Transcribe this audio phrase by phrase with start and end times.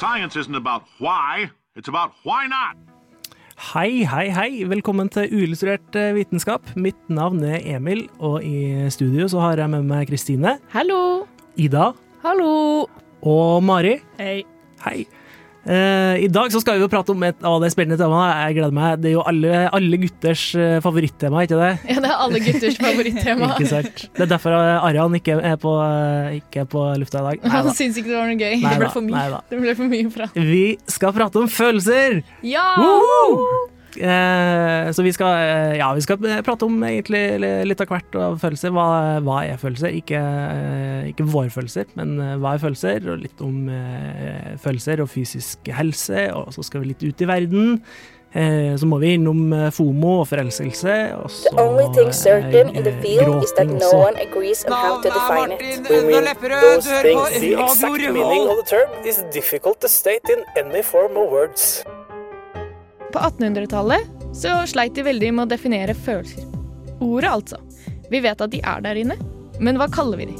[0.00, 2.76] Science isn't about why, it's about why not.
[3.72, 4.64] Hei, hei, hei.
[4.66, 6.66] Velkommen til Uillustrert eh, vitenskap.
[6.74, 11.26] Mitt navn er Emil, og i studio så har jeg med meg Kristine, Hallo!
[11.54, 11.92] Ida
[12.24, 12.88] Hallo!
[13.22, 14.00] og Mari.
[14.18, 14.42] Hei.
[14.82, 15.04] Hei.
[15.64, 18.34] Eh, I dag så skal vi jo prate om et av de spennende temaene.
[18.48, 18.98] Jeg gleder meg.
[19.00, 21.70] Det er jo alle, alle gutters eh, favorittema, ikke det?
[21.88, 23.50] Ja, det er alle gutters favorittema.
[23.54, 24.04] Ikke sant?
[24.16, 25.72] Det er derfor eh, Arian ikke er på,
[26.40, 27.44] ikke er på lufta i dag.
[27.48, 27.76] Han Neida.
[27.78, 28.56] syns ikke det var noe gøy.
[28.60, 29.14] Neida, det ble for mye.
[29.18, 29.42] neida.
[29.50, 30.40] Det ble for mye prat.
[30.54, 30.64] Vi
[30.98, 32.20] skal prate om følelser!
[32.44, 32.66] Ja!
[32.80, 33.73] Woohoo!
[33.96, 38.38] Eh, så vi skal, eh, ja, vi skal prate om egentlig litt av hvert av
[38.42, 38.70] følelser.
[38.74, 39.94] Hva, hva er følelser?
[40.00, 43.06] Ikke, eh, ikke våre følelser, men eh, hva er følelser?
[43.12, 46.28] Og litt om eh, følelser og fysisk helse.
[46.34, 47.80] Og så skal vi litt ut i verden.
[48.34, 50.94] Eh, så må vi innom eh, FOMO og forelskelse.
[51.22, 53.96] Og så, The only thing certain in the eh, field is that gråting no også.
[53.96, 55.60] one agrees on how to define it.
[55.88, 56.24] We mean
[61.46, 61.93] those
[63.14, 66.48] På 1800-tallet så sleit de veldig med å definere følelser.
[66.98, 67.60] Ordet, altså.
[68.10, 69.14] Vi vet at de er der inne,
[69.62, 70.38] men hva kaller vi de?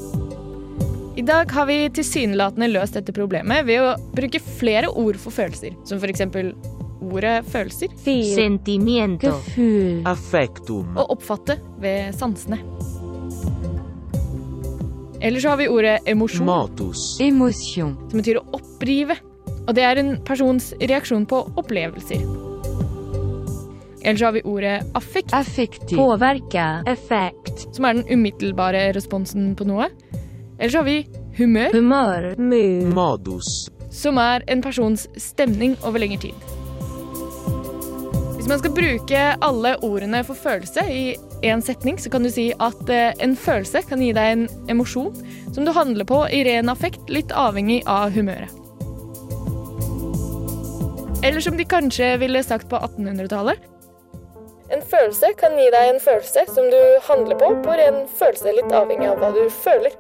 [1.15, 5.77] I dag har vi tilsynelatende løst dette problemet ved å bruke flere ord for følelser,
[5.87, 6.51] som for eksempel
[7.05, 7.95] ordet følelser,
[8.35, 9.31] Sentimiento.
[10.11, 10.97] Affectum.
[10.99, 12.59] og oppfatte ved sansene.
[15.23, 17.21] Eller så har vi ordet emosjon, Matus.
[17.23, 17.95] Emotion.
[18.11, 19.17] som betyr å opprive.
[19.69, 22.44] Og det er en persons reaksjon på opplevelser.
[24.05, 25.97] Eller så har vi ordet affekt, Affektiv.
[25.99, 26.83] Påvirke.
[26.87, 27.67] Effekt.
[27.75, 29.89] som er den umiddelbare responsen på noe.
[30.59, 31.07] Eller så har vi
[31.39, 32.35] humør, Humør.
[32.39, 32.93] Mood.
[32.95, 33.71] Modus.
[33.91, 36.35] som er en persons stemning over lengre tid.
[38.37, 41.05] Hvis man skal bruke alle ordene for følelse i
[41.43, 45.15] én setning, så kan du si at eh, en følelse kan gi deg en emosjon
[45.55, 48.51] som du handler på i ren affekt, litt avhengig av humøret.
[51.25, 53.57] Eller som de kanskje ville sagt på 1800-tallet.
[54.75, 58.73] En følelse kan gi deg en følelse som du handler på på ren følelse, litt
[58.75, 59.95] avhengig av hva du føler.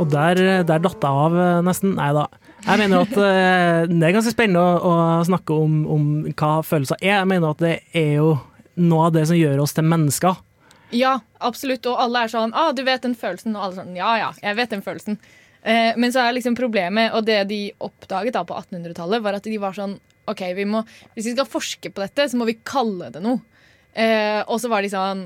[0.00, 1.92] Og der, der datt jeg av eh, nesten.
[1.98, 2.24] Nei da.
[2.64, 6.96] Jeg mener at eh, det er ganske spennende å, å snakke om, om hva følelser
[7.02, 7.18] er.
[7.18, 8.32] Jeg mener at det er jo
[8.80, 10.40] noe av det som gjør oss til mennesker.
[10.94, 11.84] Ja, absolutt.
[11.90, 14.32] Og alle er sånn ah, 'du vet den følelsen', og alle er sånn 'ja ja,
[14.40, 15.20] jeg vet den følelsen'.
[15.64, 19.48] Eh, men så er liksom problemet, og det de oppdaget da på 1800-tallet, var at
[19.48, 19.96] de var sånn
[20.28, 20.80] OK, vi må,
[21.16, 23.42] hvis vi skal forske på dette, så må vi kalle det noe.
[23.94, 25.20] Eh, og så var de sånn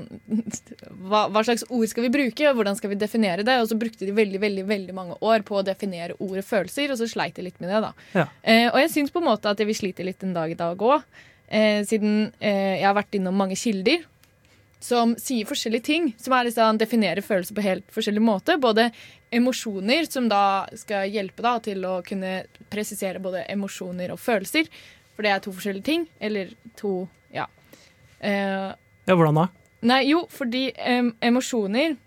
[1.09, 3.55] hva, hva slags ord skal vi bruke, og hvordan skal vi definere det?
[3.63, 6.99] Og så brukte de veldig veldig, veldig mange år på å definere ordet følelser, og
[7.01, 7.81] så sleit de litt med det.
[7.87, 7.91] da.
[8.13, 8.27] Ja.
[8.43, 10.85] Eh, og jeg syns på en måte at vi sliter litt en dag i dag
[10.85, 11.07] òg,
[11.47, 14.05] eh, siden eh, jeg har vært innom mange kilder
[14.79, 18.55] som sier forskjellige ting, som liksom, definerer følelser på helt forskjellig måte.
[18.57, 18.89] Både
[19.35, 24.69] emosjoner, som da skal hjelpe da, til å kunne presisere både emosjoner og følelser,
[25.15, 26.07] for det er to forskjellige ting.
[26.19, 27.47] Eller to Ja.
[28.19, 28.73] Eh,
[29.05, 29.47] Ja, hvordan da?
[29.81, 31.97] Nei, jo, fordi em, emosjoner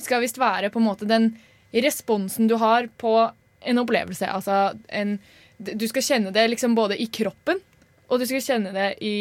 [0.00, 1.30] skal visst være på en måte den
[1.72, 3.30] responsen du har på
[3.60, 4.28] en opplevelse.
[4.28, 5.18] Altså en
[5.58, 7.60] Du skal kjenne det liksom både i kroppen,
[8.06, 9.14] og du skal kjenne det i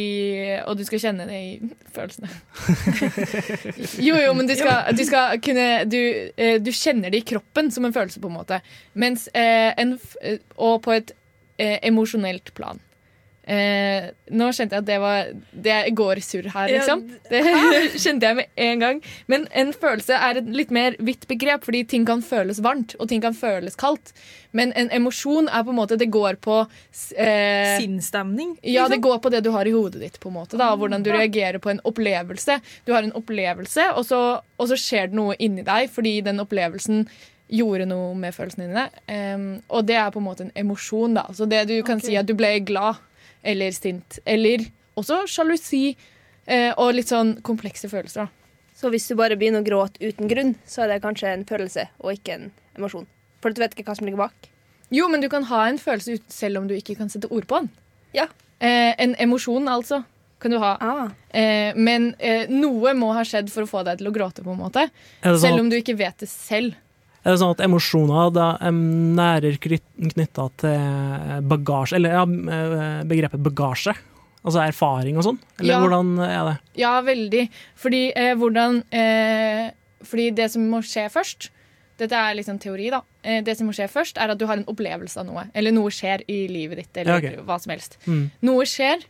[0.70, 2.30] Og du skal kjenne det i følelsene.
[4.08, 6.00] jo, jo, men du skal, du skal kunne du,
[6.38, 8.62] eh, du kjenner det i kroppen som en følelse, på en måte.
[8.94, 11.16] Mens eh, en, eh, Og på et
[11.58, 12.82] eh, emosjonelt plan.
[13.46, 17.04] Eh, nå kjente jeg at det var Det går surr her, liksom.
[17.30, 17.42] Det
[18.04, 19.02] kjente jeg med en gang.
[19.30, 23.12] Men en følelse er et litt mer vidt begrep, fordi ting kan føles varmt, og
[23.12, 24.16] ting kan føles kaldt.
[24.56, 28.56] Men en emosjon er på en måte Det går på eh, Sinnsstemning.
[28.64, 30.20] ja, det går på det du har i hodet ditt.
[30.20, 32.60] på en måte da, Hvordan du reagerer på en opplevelse.
[32.86, 34.22] Du har en opplevelse, og så,
[34.58, 37.06] og så skjer det noe inni deg fordi den opplevelsen
[37.52, 38.86] gjorde noe med følelsene dine.
[39.06, 41.14] Um, og det er på en måte en emosjon.
[41.14, 41.28] da.
[41.34, 42.98] Så det du kan si at du ble glad
[43.46, 44.20] eller sint.
[44.26, 44.66] Eller
[45.00, 48.26] også sjalusi eh, og litt sånn komplekse følelser.
[48.26, 48.46] da.
[48.76, 51.88] Så hvis du bare begynner å gråte uten grunn, så er det kanskje en følelse
[52.02, 53.08] og ikke en emosjon.
[53.44, 54.50] For du vet ikke hva som ligger bak.
[54.94, 57.48] Jo, men du kan ha en følelse ut, selv om du ikke kan sette ord
[57.50, 57.72] på den.
[58.16, 58.28] Ja.
[58.60, 60.04] Eh, en emosjon, altså.
[60.44, 60.76] Kan du ha.
[60.84, 61.08] Ah.
[61.32, 64.54] Eh, men eh, noe må ha skjedd for å få deg til å gråte, på
[64.54, 64.90] en måte.
[65.24, 66.76] Sånn Selv om du ikke vet det selv.
[67.26, 73.42] Er det sånn at emosjoner da er nærer knytta til bagasje, eller ja, eh, begrepet
[73.42, 73.96] bagasje?
[74.46, 75.40] Altså erfaring og sånn?
[75.60, 75.80] Eller Ja.
[75.82, 76.56] hvordan er det?
[76.78, 77.50] Ja, veldig.
[77.82, 79.72] Fordi eh, hvordan eh,
[80.06, 81.50] Fordi det som må skje først
[81.98, 83.00] Dette er liksom teori, da.
[83.24, 85.46] Eh, det som må skje først, er at du har en opplevelse av noe.
[85.56, 87.46] Eller noe skjer i livet ditt, eller Ja, ok.
[87.48, 87.96] hva som helst.
[88.06, 88.26] Mm.
[88.44, 89.06] Noe skjer,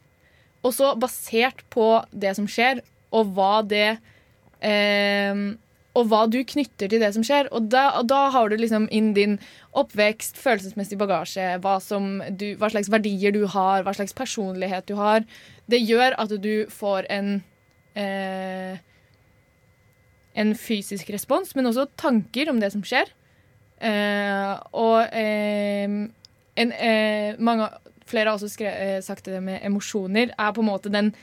[0.63, 2.81] og så basert på det som skjer,
[3.11, 3.97] og hva det
[4.61, 5.33] eh,
[5.95, 7.47] Og hva du knytter til det som skjer.
[7.55, 9.37] Og da, og da har du liksom inn din
[9.75, 11.77] oppvekst, følelsesmessig bagasje, hva,
[12.35, 15.23] du, hva slags verdier du har, hva slags personlighet du har.
[15.71, 17.37] Det gjør at du får en
[17.95, 18.83] eh,
[20.35, 23.11] en fysisk respons, men også tanker om det som skjer.
[23.79, 25.95] Eh, og eh,
[26.55, 27.69] en, eh, mange,
[28.07, 31.13] flere har også skre, eh, sagt det med emosjoner, er på en måte den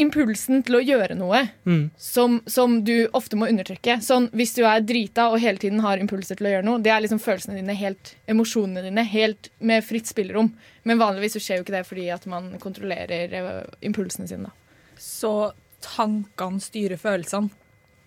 [0.00, 1.90] impulsen til å gjøre noe Mm.
[1.96, 3.98] som, som du ofte må undertrykke.
[4.02, 6.90] Sånn, hvis du er drita og hele tiden har impulser til å gjøre noe, det
[6.94, 10.52] er liksom følelsene dine, helt, emosjonene dine, helt med fritt spillerom.
[10.84, 14.48] Men vanligvis så skjer jo ikke det fordi at man kontrollerer eh, impulsene sine.
[14.48, 14.96] Da.
[14.98, 15.52] Så
[15.82, 17.50] tankene styrer følelsene,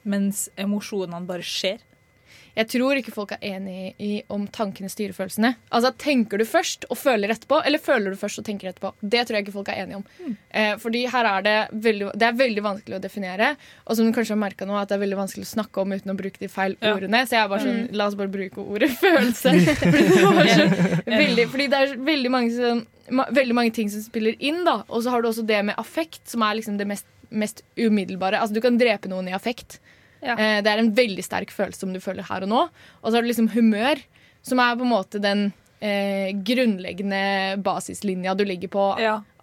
[0.06, 1.80] mens emosjonene bare skjer.
[2.56, 5.56] Jeg tror ikke folk er enig i om tankene styrer følelsene.
[5.76, 8.94] Altså, Tenker du først og føler etterpå, eller føler du først og tenker etterpå?
[9.02, 10.06] Det tror jeg ikke folk er enige om.
[10.56, 13.50] Eh, fordi her er det veldig, det er veldig vanskelig å definere.
[13.88, 15.92] Og som du kanskje har merket nå, at det er veldig vanskelig å snakke om
[15.98, 16.94] uten å bruke de feil Ja.
[16.96, 17.26] ordene.
[17.28, 17.96] Så jeg er bare sånn, Mm.
[17.96, 19.52] la oss bare bruke ordet følelse.
[19.76, 22.86] fordi, det så, veldig, fordi det er veldig mange, som,
[23.36, 24.84] veldig mange ting som spiller inn, da.
[24.90, 28.40] Og så har du også det med affekt, som er liksom det mest, mest umiddelbare.
[28.40, 29.80] Altså, du kan drepe noen i affekt.
[30.34, 32.64] Eh, det er en veldig sterk følelse som du føler her og nå.
[33.02, 34.02] Og så har du liksom humør,
[34.46, 35.48] som er på en måte den
[35.86, 38.86] eh, grunnleggende basislinja du ligger på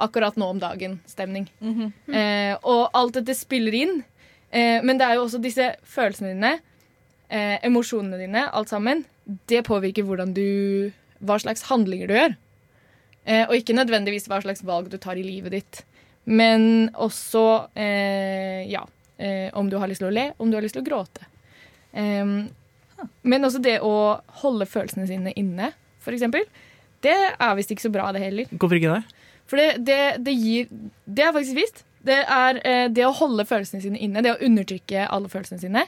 [0.03, 1.01] akkurat nå om dagen.
[1.07, 1.49] Stemning.
[1.61, 1.93] Mhm.
[2.15, 4.03] eh, og alt dette spiller inn.
[4.51, 6.57] Eh, men det er jo også disse følelsene dine,
[7.31, 9.05] eh, emosjonene dine, alt sammen.
[9.49, 10.93] Det påvirker hvordan du
[11.23, 12.35] hva slags handlinger du gjør.
[13.25, 15.83] Eh, og ikke nødvendigvis hva slags valg du tar i livet ditt.
[16.27, 18.83] Men også eh, ja,
[19.19, 21.29] eh, om du har lyst til å le, om du har lyst til å gråte.
[21.93, 22.49] Um,
[23.27, 23.95] men også det å
[24.43, 25.73] holde følelsene sine inne,
[26.03, 26.47] eksempel.
[27.03, 28.51] Det er visst ikke så bra, det heller.
[28.53, 29.23] Hvorfor ikke det?
[29.51, 30.69] For det, det, det gir
[31.05, 31.83] Det er faktisk visst.
[32.03, 35.85] Det er eh, det å holde følelsene sine inne, det å undertrykke alle følelsene sine.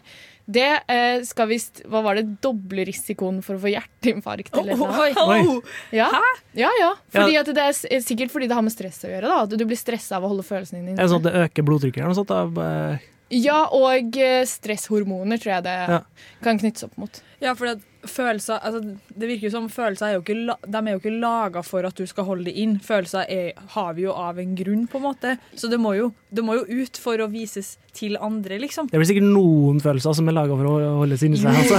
[0.46, 2.36] Det eh, skal visst Hva var det?
[2.44, 4.92] Doble risikoen for å få hjerteinfarkt eller noe.
[5.00, 5.08] Oi.
[5.24, 5.56] Oi.
[5.96, 6.10] Ja.
[6.54, 6.92] ja, ja.
[7.14, 7.42] Fordi Ja.
[7.42, 9.32] at det er sikkert fordi det har med stress å gjøre.
[9.32, 11.42] da At du blir stressa av å holde følelsene dine Er det sånn at det
[11.48, 12.30] øker blodtrykket eller noe sånt?
[12.30, 13.00] Da?
[13.34, 16.00] Ja, og eh, stresshormoner tror jeg det Ja.
[16.44, 17.22] kan knyttes opp mot.
[17.42, 18.80] Ja, for at følelser altså,
[19.14, 21.96] Det virker jo som følelser er jo ikke, de er jo ikke laga for at
[21.98, 22.76] du skal holde det inn.
[22.84, 25.36] Følelser er, har vi jo av en grunn, på en måte.
[25.56, 28.88] Så det må, jo, det må jo ut for å vises til andre, liksom.
[28.90, 31.54] Det blir sikkert noen følelser som er laga for å holdes inni seg.
[31.54, 31.78] Altså.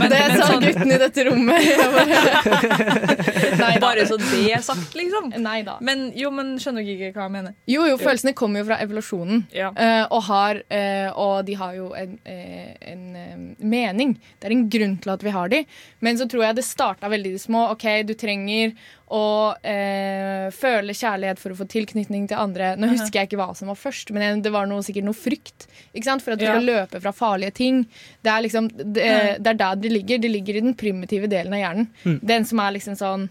[0.00, 2.58] Men, det men sa sånn- gutten i dette rommet.
[3.62, 5.30] Nei, bare- så det er sagt, liksom.
[5.38, 5.76] Nei da.
[5.84, 7.54] Men jo, men skjønner du ikke hva jeg mener?
[7.70, 9.44] Jo, jo, følelsene kommer jo fra evolusjonen.
[9.54, 9.70] Ja.
[9.78, 14.16] eh, og, har, eh, og de har jo en, eh, en mening.
[14.40, 15.60] Det er en grunn til at vi har de.
[16.00, 17.68] Men så tror jeg det starta veldig små.
[17.76, 18.72] Ok, du trenger
[19.14, 22.72] å eh, føle kjærlighet for å få tilknytning til andre.
[22.76, 25.68] Nå husker jeg ikke hva som var først, men det var noe, sikkert noe frykt.
[25.94, 26.24] Ikke sant?
[26.26, 26.56] For at du Ja.
[26.58, 27.84] skal løpe fra farlige ting.
[28.26, 29.06] Det er liksom det,
[29.38, 30.18] det er der det ligger.
[30.18, 31.88] Det ligger i den primitive delen av hjernen.
[32.04, 32.18] Mm.
[32.34, 33.28] Den som er liksom sånn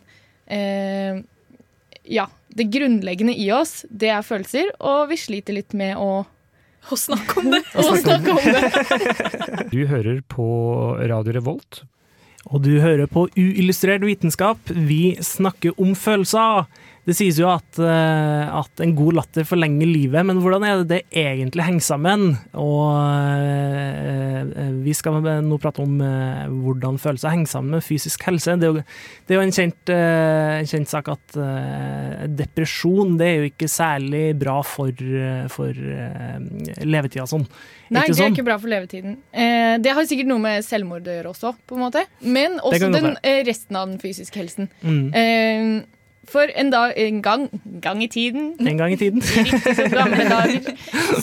[0.47, 1.19] eh,
[2.07, 2.29] Ja.
[2.57, 6.23] Det grunnleggende i oss, det er følelser, og vi sliter litt med å
[6.89, 7.59] Å snakke om det.
[7.75, 9.67] Å snakke om det.
[9.73, 10.45] Du hører på
[11.11, 11.81] Radio Revolt.
[12.47, 14.59] Og du hører på Uillustrert vitenskap.
[14.71, 16.67] Vi snakker om følelser.
[17.07, 20.87] Det sies jo at, eh, at en god latter forlenger livet, men hvordan er det
[20.89, 22.25] det egentlig henger sammen?
[22.59, 22.97] Og
[23.31, 28.57] eh, eh, vi skal nå prate om hvordan følelser henger sammen med fysisk helse.
[28.59, 28.83] Det er jo,
[29.23, 31.39] det er jo en, kjent, en kjent sak at
[32.35, 34.91] depresjon det er jo ikke særlig bra for,
[35.53, 35.79] for
[36.83, 37.47] levetida sånn.
[37.87, 38.35] Nei, Ikke det er sånn?
[38.35, 39.19] ikke bra for levetiden.
[39.31, 42.03] Det har sikkert noe med selvmord å gjøre også, på en måte.
[42.19, 43.13] Men også den,
[43.47, 44.67] resten av den fysiske helsen.
[44.83, 45.85] Mm.
[46.27, 47.45] For en, dag, en gang,
[47.83, 49.21] gang i tiden En gang i tiden.
[49.37, 50.73] Riktig så gamle dager.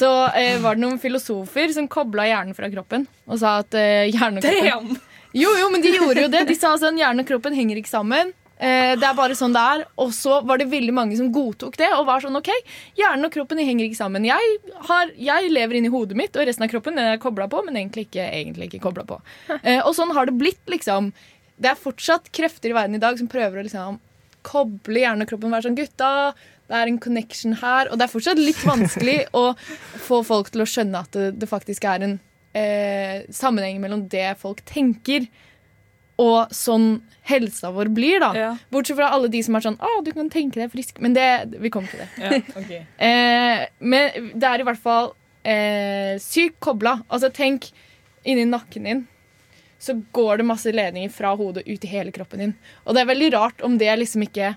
[0.01, 4.07] Så eh, var det noen filosofer som kobla hjernen fra kroppen og sa at eh,
[4.13, 4.97] hjernen og kroppen
[5.35, 6.47] Jo, jo, men de gjorde jo det.
[6.49, 8.33] De sa sånn hjernen og kroppen henger ikke sammen.
[8.55, 9.85] Eh, det er bare sånn det er.
[10.01, 12.51] Og så var det veldig mange som godtok det og var sånn OK,
[12.99, 14.27] hjernen og kroppen henger ikke sammen.
[14.29, 14.57] Jeg,
[14.89, 17.77] har, jeg lever inni hodet mitt, og resten av kroppen den er kobla på, men
[17.81, 19.21] egentlig ikke, egentlig ikke kobla på.
[19.65, 21.13] Eh, og sånn har det blitt, liksom.
[21.57, 23.97] Det er fortsatt krefter i verden i dag som prøver å liksom
[24.47, 26.13] koble hjernen og kroppen og være sånn Gutta,
[26.69, 27.91] det er en connection her.
[27.91, 29.49] Og det er fortsatt litt vanskelig å
[30.07, 32.15] få folk til å skjønne at det, det faktisk er en
[32.57, 35.29] eh, sammenheng mellom det folk tenker,
[36.21, 38.53] og sånn helsa vår blir, da.
[38.71, 41.59] Bortsett fra alle de som er sånn 'Å, du kan tenke deg frisk', men det,
[41.59, 42.09] vi kommer til det.
[42.23, 42.85] Ja, okay.
[43.09, 45.11] Eh, men det er i hvert fall
[45.43, 47.01] eh, sykt kobla.
[47.11, 47.73] Altså, tenk
[48.25, 49.03] inni nakken din.
[49.85, 52.55] Så går det masse ledninger fra hodet ut i hele kroppen din.
[52.85, 54.55] Og det er veldig rart om det liksom ikke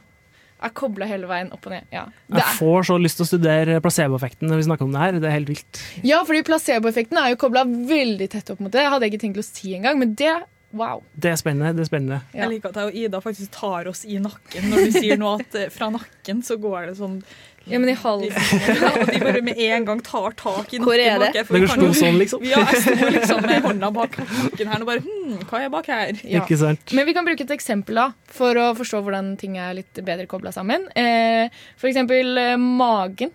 [0.57, 1.85] er kobla hele veien opp og ned.
[1.93, 5.03] Ja, det Jeg får så lyst til å studere placeboeffekten når vi snakker om det
[5.03, 5.17] her.
[5.21, 5.81] Det er helt vilt.
[6.07, 8.85] ja fordi placeboeffekten er jo kobla veldig tett opp mot det.
[8.85, 10.33] Jeg hadde jeg ikke tenkt å si engang, men det
[10.77, 11.03] wow.
[11.13, 11.75] Det er spennende.
[11.77, 12.21] det er spennende.
[12.35, 15.37] Jeg liker at jeg og Ida faktisk tar oss i nakken når du sier nå
[15.37, 17.21] at eh, fra nakken så går det sånn
[17.67, 18.61] Ja, men i halsen.
[18.81, 20.85] Ja, og de bare med en gang tar tak i nakken.
[20.87, 21.31] Hvor er det?
[21.33, 22.45] bak her, Dere sto sånn, liksom?
[22.47, 25.89] Ja, jeg sto liksom med hånda bak nakken her og bare hm, hva er bak
[25.91, 26.13] her?
[26.23, 26.43] Ja.
[26.45, 26.93] Ikke sant?
[26.95, 30.25] Men vi kan bruke et eksempel da, for å forstå hvordan ting er litt bedre
[30.31, 30.87] kobla sammen.
[30.95, 33.33] Eh, for eksempel eh, magen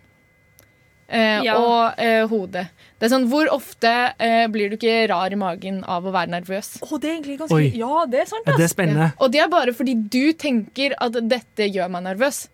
[1.08, 1.58] eh, Ja.
[1.58, 2.68] og eh, hodet.
[2.98, 3.90] Det er sånn, Hvor ofte
[4.22, 6.76] eh, blir du ikke rar i magen av å være nervøs?
[6.86, 7.72] Oh, det er egentlig ganske Oi.
[7.74, 8.46] Ja, det er sant.
[8.46, 9.08] Ja, det er spennende.
[9.10, 9.24] spennende.
[9.26, 12.44] Og det er bare fordi du tenker at dette gjør meg nervøs.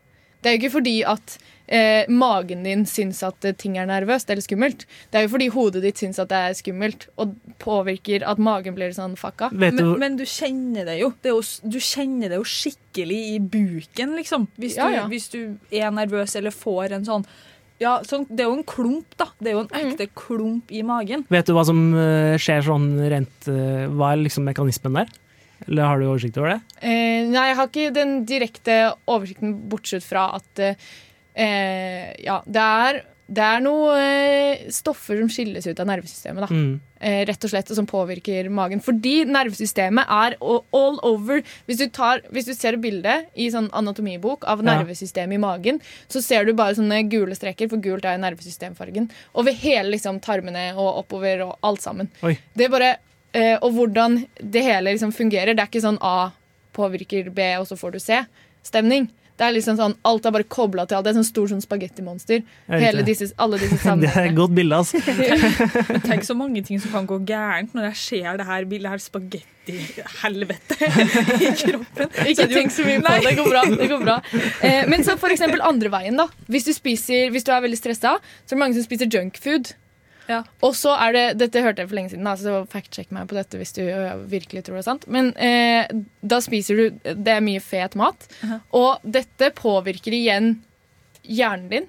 [0.42, 1.32] Det er jo ikke fordi at
[1.68, 4.84] eh, magen din syns at eh, ting er nervøst eller skummelt.
[5.10, 8.76] Det er jo fordi hodet ditt syns at det er skummelt, og påvirker at magen
[8.78, 9.50] blir sånn fucka.
[9.50, 11.12] Du Men, men du kjenner det jo.
[11.22, 11.42] Det er jo.
[11.74, 14.46] Du kjenner det jo skikkelig i buken, liksom.
[14.56, 15.04] Hvis du, Ja, ja.
[15.10, 15.40] Hvis du
[15.74, 17.26] er nervøs eller får en sånn
[17.78, 19.28] ja, sånn, Det er jo en klump, da.
[19.38, 19.92] Det er jo en Mm.
[19.92, 21.24] ekte klump i magen.
[21.30, 25.06] Vet du hva som eh, skjer sånn rent eh, Hva er liksom mekanismen der?
[25.66, 26.60] Eller har du oversikt over det?
[26.80, 28.78] Eh, nei, jeg har ikke den direkte
[29.10, 30.62] oversikten, bortsett fra at
[31.34, 36.48] eh, Ja, det er, det er noen eh, stoffer som skilles ut av nervesystemet, da.
[36.54, 36.76] Mm.
[36.98, 38.80] Eh, rett og slett, og som påvirker magen.
[38.82, 41.42] Fordi nervesystemet er all over.
[41.68, 44.78] Hvis du, tar, hvis du ser bildet i sånn anatomibok av Ja.
[44.80, 49.10] nervesystemet i magen, så ser du bare sånne gule streker, for gult er jo nervesystemfargen,
[49.34, 52.08] over hele liksom, tarmene og oppover og alt sammen.
[52.26, 52.34] Oi.
[52.56, 53.04] Det er bare, eh,
[53.36, 55.52] og hvordan det hele liksom fungerer.
[55.54, 56.30] Det er ikke sånn A
[56.78, 59.10] påvirker B, og så får du C-stemning.
[59.38, 61.06] Det er liksom sånn, Alt er bare kobla til alt.
[61.06, 62.40] Det er sånn stor sånn spagettimonster.
[63.06, 64.98] Disse, alle disse Det er et godt bilde, altså.
[65.92, 68.96] Men tenk så mange ting som kan gå gærent når jeg ser det her bildet
[68.96, 70.78] her spagetti-helvete
[71.46, 72.10] i kroppen.
[72.26, 73.20] Ikke tenk så mye på det.
[73.28, 73.64] Det går bra.
[73.78, 74.16] Det går bra.
[74.66, 76.26] Eh, men så for eksempel andre veien, da.
[76.50, 79.70] Hvis du, spiser, hvis du er veldig stressa, så er det mange som spiser junkfood.
[80.28, 80.42] Ja.
[80.60, 83.36] Og så er det Dette hørte jeg for lenge siden, da, så fact-check meg på
[83.38, 83.82] dette hvis du
[84.28, 85.06] virkelig tror det er sant.
[85.08, 85.88] Men eh,
[86.20, 88.28] da spiser du Det er mye fet mat.
[88.76, 90.58] Og dette påvirker igjen
[91.28, 91.88] hjernen din.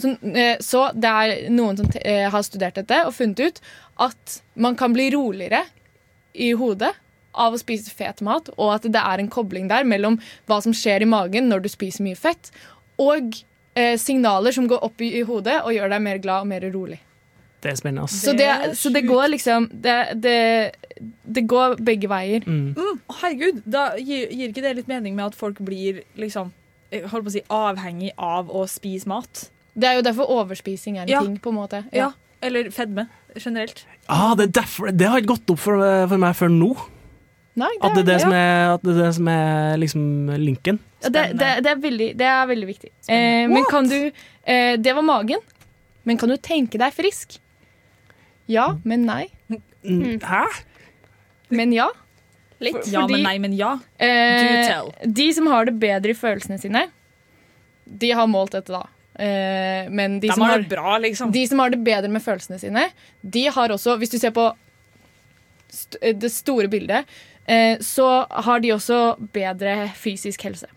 [0.00, 3.60] Så, eh, så det er noen som eh, har studert dette og funnet ut
[4.00, 5.64] at man kan bli roligere
[6.32, 6.94] i hodet
[7.30, 10.16] av å spise fet mat, og at det er en kobling der mellom
[10.50, 12.50] hva som skjer i magen når du spiser mye fett,
[13.00, 13.36] og
[13.78, 16.66] eh, signaler som går opp i, i hodet og gjør deg mer glad og mer
[16.72, 16.98] rolig.
[17.60, 18.08] Det er spennende.
[18.08, 18.48] Så det,
[18.78, 20.36] så det går liksom det, det,
[21.28, 22.46] det går begge veier.
[22.46, 22.72] Mm.
[22.76, 26.54] Mm, herregud, da gir, gir ikke det litt mening med at folk blir liksom
[26.90, 29.44] jeg holdt på å si, avhengig av å spise mat?
[29.78, 31.20] Det er jo derfor overspising er en Ja.
[31.22, 31.84] ting, på en måte.
[31.94, 32.12] Ja.
[32.42, 33.84] Eller fedme generelt.
[34.08, 36.72] Ah, det, derfor, det har ikke gått opp for, for meg før nå.
[37.60, 38.24] Nei, At det er det, ja.
[38.24, 40.02] som, er, at det, er det som er liksom
[40.40, 40.78] linken.
[41.02, 42.90] Ja, det, det, det, er veldig, det er veldig viktig.
[43.10, 43.98] Eh, men kan du
[44.44, 45.42] eh, Det var magen.
[46.08, 47.38] Men kan du tenke deg frisk?
[48.50, 49.24] Ja, men nei.
[50.26, 50.44] Hæ?
[51.54, 51.88] Men ja.
[52.60, 52.82] Litt.
[52.92, 53.74] Ja, fordi, men nei, men ja.
[53.96, 54.90] eh, Do tell.
[55.20, 56.88] De som har det bedre i følelsene sine,
[57.84, 58.84] de har målt dette, da.
[59.20, 61.32] Eh, men de, De som har bra, liksom.
[61.32, 62.86] de som har det bedre med følelsene sine,
[63.20, 64.46] de har også Hvis du ser på
[65.70, 67.08] st eh, det store bildet,
[67.46, 69.00] eh, så har de også
[69.32, 70.68] bedre fysisk helse.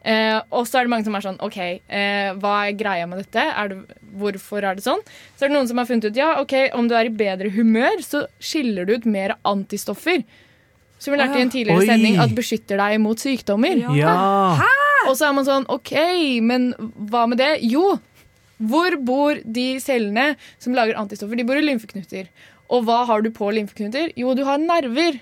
[0.00, 3.20] Eh, og så er det mange som er sånn OK, eh, hva er greia med
[3.20, 3.42] dette?
[3.44, 5.02] Er det, hvorfor er det sånn?
[5.36, 7.52] Så er det noen som har funnet ut ja, ok, om du er i bedre
[7.52, 10.24] humør, så skiller du ut mer antistoffer.
[11.00, 11.88] Som vi lærte i en tidligere Oi.
[11.88, 13.78] sending, at beskytter deg mot sykdommer.
[13.96, 14.14] Ja.
[15.08, 15.94] Og så er man sånn OK,
[16.44, 16.70] men
[17.08, 17.54] hva med det?
[17.64, 17.94] Jo,
[18.60, 21.40] hvor bor de cellene som lager antistoffer?
[21.40, 22.28] De bor i lymfeknuter.
[22.70, 24.12] Og hva har du på lymfeknuter?
[24.20, 25.16] Jo, du har nerver.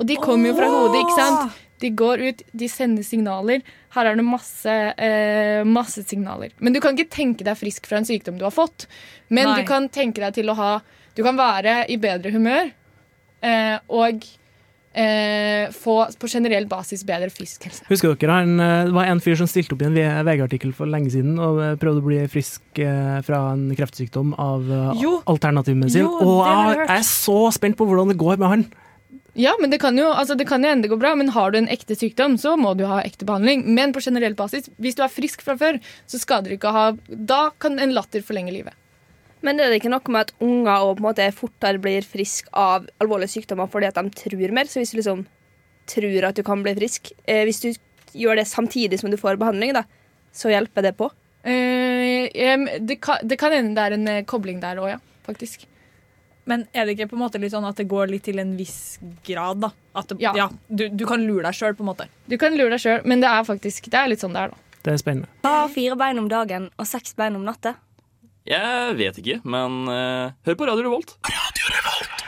[0.00, 1.60] Og de kommer jo fra hodet, ikke sant?
[1.80, 3.62] De går ut, de sender signaler.
[3.94, 6.52] Her er det masse, eh, masse signaler.
[6.60, 8.86] Men du kan ikke tenke deg frisk fra en sykdom du har fått.
[9.28, 9.60] Men Nei.
[9.60, 10.72] du kan tenke deg til å ha
[11.10, 12.70] Du kan være i bedre humør
[13.42, 14.22] eh, og
[14.94, 17.84] eh, få på generell basis bedre fysisk helse.
[17.88, 20.86] Husker dere han, eh, Det var en fyr som stilte opp i en VG-artikkel for
[20.86, 24.70] lenge siden og eh, prøvde å bli frisk eh, fra en kreftsykdom av
[25.26, 26.06] alternativmedisin.
[26.06, 28.64] Og jeg jeg er så spent på hvordan det går med han.
[29.38, 31.60] Ja, men det kan jo altså det kan jo ende gå bra, men har du
[31.60, 33.62] en ekte sykdom, så må du ha ekte behandling.
[33.76, 35.78] Men på generell basis, hvis du er frisk fra før,
[36.10, 38.74] så skader det ikke å ha Da kan en latter forlenge livet.
[39.46, 42.50] Men er det ikke noe med at unger og på en måte fortere blir friske
[42.52, 44.68] av alvorlige sykdommer fordi at de tror mer?
[44.68, 45.24] Så hvis du liksom
[45.90, 47.70] tror at du kan bli frisk, eh, hvis du
[48.20, 49.86] gjør det samtidig som du får behandling, da,
[50.36, 51.08] så hjelper det på?
[51.42, 52.28] Eh,
[52.84, 55.00] det, kan, det kan hende det er en eh, kobling der òg, ja.
[55.26, 55.66] Faktisk.
[56.50, 58.56] Men er det ikke på en måte litt sånn at det går litt til en
[58.58, 59.70] viss grad, da?
[60.00, 60.48] At det, ja.
[60.68, 62.08] du, du kan lure deg sjøl, på en måte.
[62.30, 64.54] Du kan lure deg sjøl, men det er faktisk Det er litt sånn det er,
[64.54, 64.66] da.
[64.80, 65.30] Det er spennende.
[65.44, 67.76] Hva har fire bein om dagen og seks bein om natta?
[68.48, 71.18] Jeg vet ikke, men uh, hør på Radio Revolt.
[71.28, 72.19] Radio Revolt.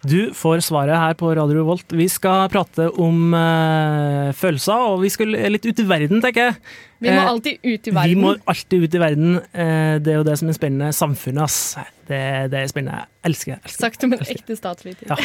[0.00, 1.92] Du får svaret her på Radio Revolt.
[1.92, 6.54] Vi skal prate om uh, følelser, og vi skal litt ut i verden, tenker jeg.
[7.00, 8.08] Vi må Eh, alltid ut i verden.
[8.08, 9.34] Vi må alltid ut i verden.
[9.52, 10.88] Uh, det er jo det som er spennende.
[10.96, 11.76] Samfunnet, ass.
[12.08, 13.02] Det, det er spennende.
[13.20, 13.74] Jeg elsker det.
[13.74, 15.12] Sagt som en ekte statsviter.
[15.12, 15.20] Ja.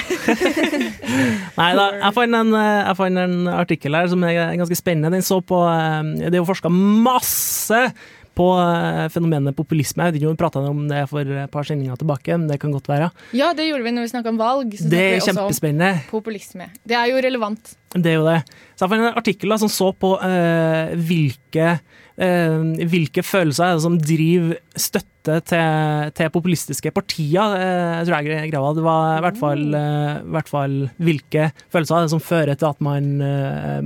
[1.62, 5.16] Nei da, jeg fant en, en artikkel her som er ganske spennende.
[5.16, 7.80] Den så på uh, Det er jo forska masse
[8.36, 10.06] på eh, fenomenet populisme.
[10.06, 12.60] Jeg vet ikke om vi prata om det for et par sendinger tilbake, men det
[12.62, 13.10] kan godt være.
[13.38, 14.78] Ja, det gjorde vi når vi snakka om valg.
[14.80, 16.06] så Det er kjempespennende.
[16.12, 16.70] Populisme.
[16.84, 17.76] Det er jo relevant.
[17.96, 18.42] Det er jo det.
[18.76, 21.68] Så jeg fant en artikkel da, som så på uh, hvilke,
[22.20, 27.56] uh, hvilke følelser er det som driver støtte til, til populistiske partier.
[27.56, 28.74] Jeg tror jeg greia.
[28.76, 32.60] Det var i hvert fall, eh, i hvert fall hvilke følelser er det som fører
[32.62, 33.08] til at man,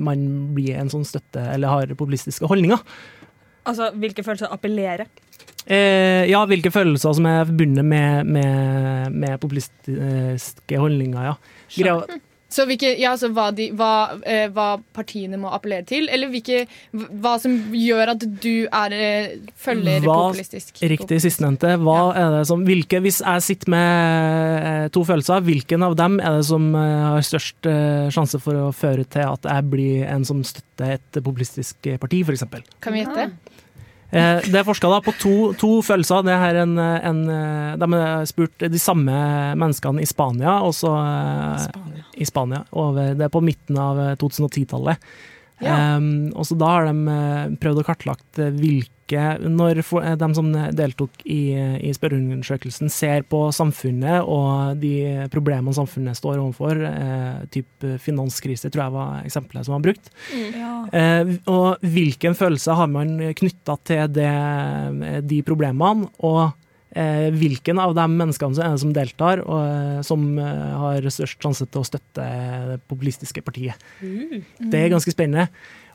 [0.03, 2.83] man blir en sånn støtte, eller har populistiske holdninger.
[3.67, 5.09] Altså, hvilke følelser appellerer?
[5.69, 11.35] Eh, ja, hvilke følelser som er forbundet med, med, med populistiske holdninger, ja.
[11.75, 12.19] Greia,
[12.49, 16.63] Så hvilke, ja, altså hva, de, hva, eh, hva partiene må appellere til, eller hvilke,
[17.21, 20.81] hva som gjør at du er, eh, følger Hva- populistisk?
[20.81, 21.75] Riktig sistnevnte.
[22.49, 26.73] Som hvilke, Hvis jeg sitter med eh, to følelser, hvilken av dem er det som
[26.73, 30.97] eh, har størst eh, sjanse for å føre til at jeg blir en som støtter
[30.97, 32.43] et populistisk parti, f.eks.?
[32.81, 33.29] Kan vi gjette?
[33.29, 33.58] Eh,
[34.09, 36.23] det er forska på to, to følelser.
[36.25, 39.13] Det er en, en, eh, de har spurt de samme
[39.59, 40.59] menneskene i Spania.
[40.65, 40.93] Også,
[41.67, 42.05] Spania.
[42.17, 42.63] I Spania.
[42.71, 45.11] Over, det er på midten av eh, 2010-tallet.
[45.59, 45.97] Ja.
[45.97, 48.53] Um, og så da har de eh, prøvd å kartlagt eh,
[49.09, 55.73] hvilke Når eh, de som deltok i, i spørreundersøkelsen ser på samfunnet og de problemene
[55.73, 60.09] samfunnet står overfor, eh, type finanskrise tror jeg var eksempelet som var brukt,
[60.59, 60.85] Ja.
[60.93, 66.53] Eh, og hvilken følelse har man knytta til det, de problemene, og
[66.95, 71.39] eh, hvilken av de menneskene som, er som deltar, og eh, som eh, har størst
[71.41, 72.29] sjanse til å støtte
[72.73, 73.77] det populistiske partiet.
[74.01, 75.49] Det er ganske spennende.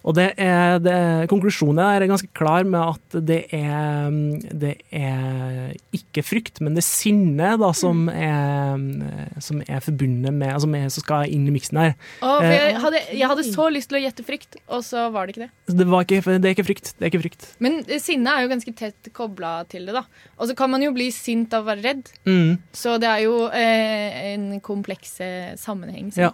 [0.04, 0.96] Og det er, det,
[1.32, 4.12] konklusjonen er ganske klar med at det er,
[4.52, 10.52] det er ikke frykt, men det er sinne da, som, er, som er forbundet med
[10.52, 11.96] er, som skal inn i miksen her.
[12.20, 15.06] Oh, for Eh, jeg, hadde, jeg hadde så lyst til å gjette frykt, og så
[15.14, 15.76] var det ikke det.
[15.80, 16.92] det, var ikke, det er ikke frykt.
[16.96, 17.48] Det er ikke frykt.
[17.64, 20.04] Men eh, sinne er jo ganske tett kobla til det, da.
[20.38, 22.12] Og så kan man jo bli sint av å være redd.
[22.28, 22.58] Mm.
[22.74, 25.16] Så det er jo eh, en kompleks
[25.60, 26.12] sammenheng, sammenheng.
[26.18, 26.32] Ja.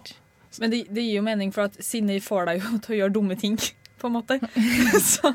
[0.59, 3.13] Men det, det gir jo mening, for at sinne får deg jo til å gjøre
[3.15, 3.55] dumme ting.
[4.01, 4.39] På en måte.
[5.05, 5.29] Så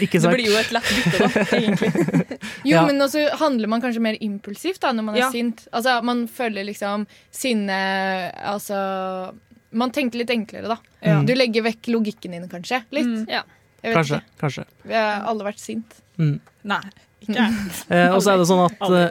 [0.00, 2.38] Ikke det blir jo et lett bytte, da, egentlig.
[2.62, 2.84] Jo, Ja.
[2.86, 5.30] men også handler man kanskje mer impulsivt da, når man er Ja.
[5.34, 5.64] sint.
[5.74, 7.80] Altså, Man føler liksom sinne
[8.46, 9.34] Altså
[9.72, 10.76] Man tenker litt enklere, da.
[11.02, 11.18] Ja.
[11.26, 12.82] Du legger vekk logikken din, kanskje.
[12.94, 13.08] Litt.
[13.10, 13.24] Mm.
[13.28, 13.42] Ja.
[13.82, 14.18] Jeg vet Kanskje.
[14.22, 14.38] ikke.
[14.44, 14.64] kanskje.
[14.86, 15.94] Vi har alle vært sint.
[16.20, 16.36] Mm.
[16.70, 16.80] Nei,
[17.24, 17.54] ikke jeg.
[17.90, 19.06] Eh, og så er det sånn at Aldri.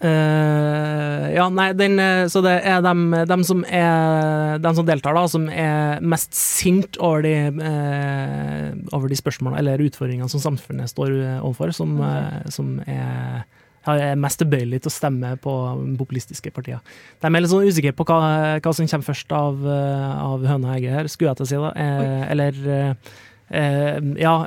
[0.00, 5.14] Eh, Ja, nei, den, eh, så det er dem, dem som er dem som deltar,
[5.14, 10.90] da, som er mest sint over de, uh, over de spørsmålene eller utfordringene som samfunnet
[10.92, 11.10] står
[11.42, 13.44] overfor, som, uh, som er
[13.84, 15.52] har- er mest tilbøyelig til å stemme på
[15.98, 16.80] populistiske partier.
[17.20, 20.76] De er litt sånn usikre på hva, hva som kommer først av, av høna og
[20.78, 21.56] egget her, skulle jeg til å si.
[21.56, 21.72] da.
[22.30, 22.94] Eller eh,
[23.50, 24.38] eh, ja,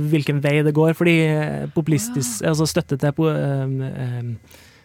[0.00, 0.94] hvilken vei det går.
[0.96, 1.16] Fordi
[1.74, 4.32] populistisk, altså støtte til eh,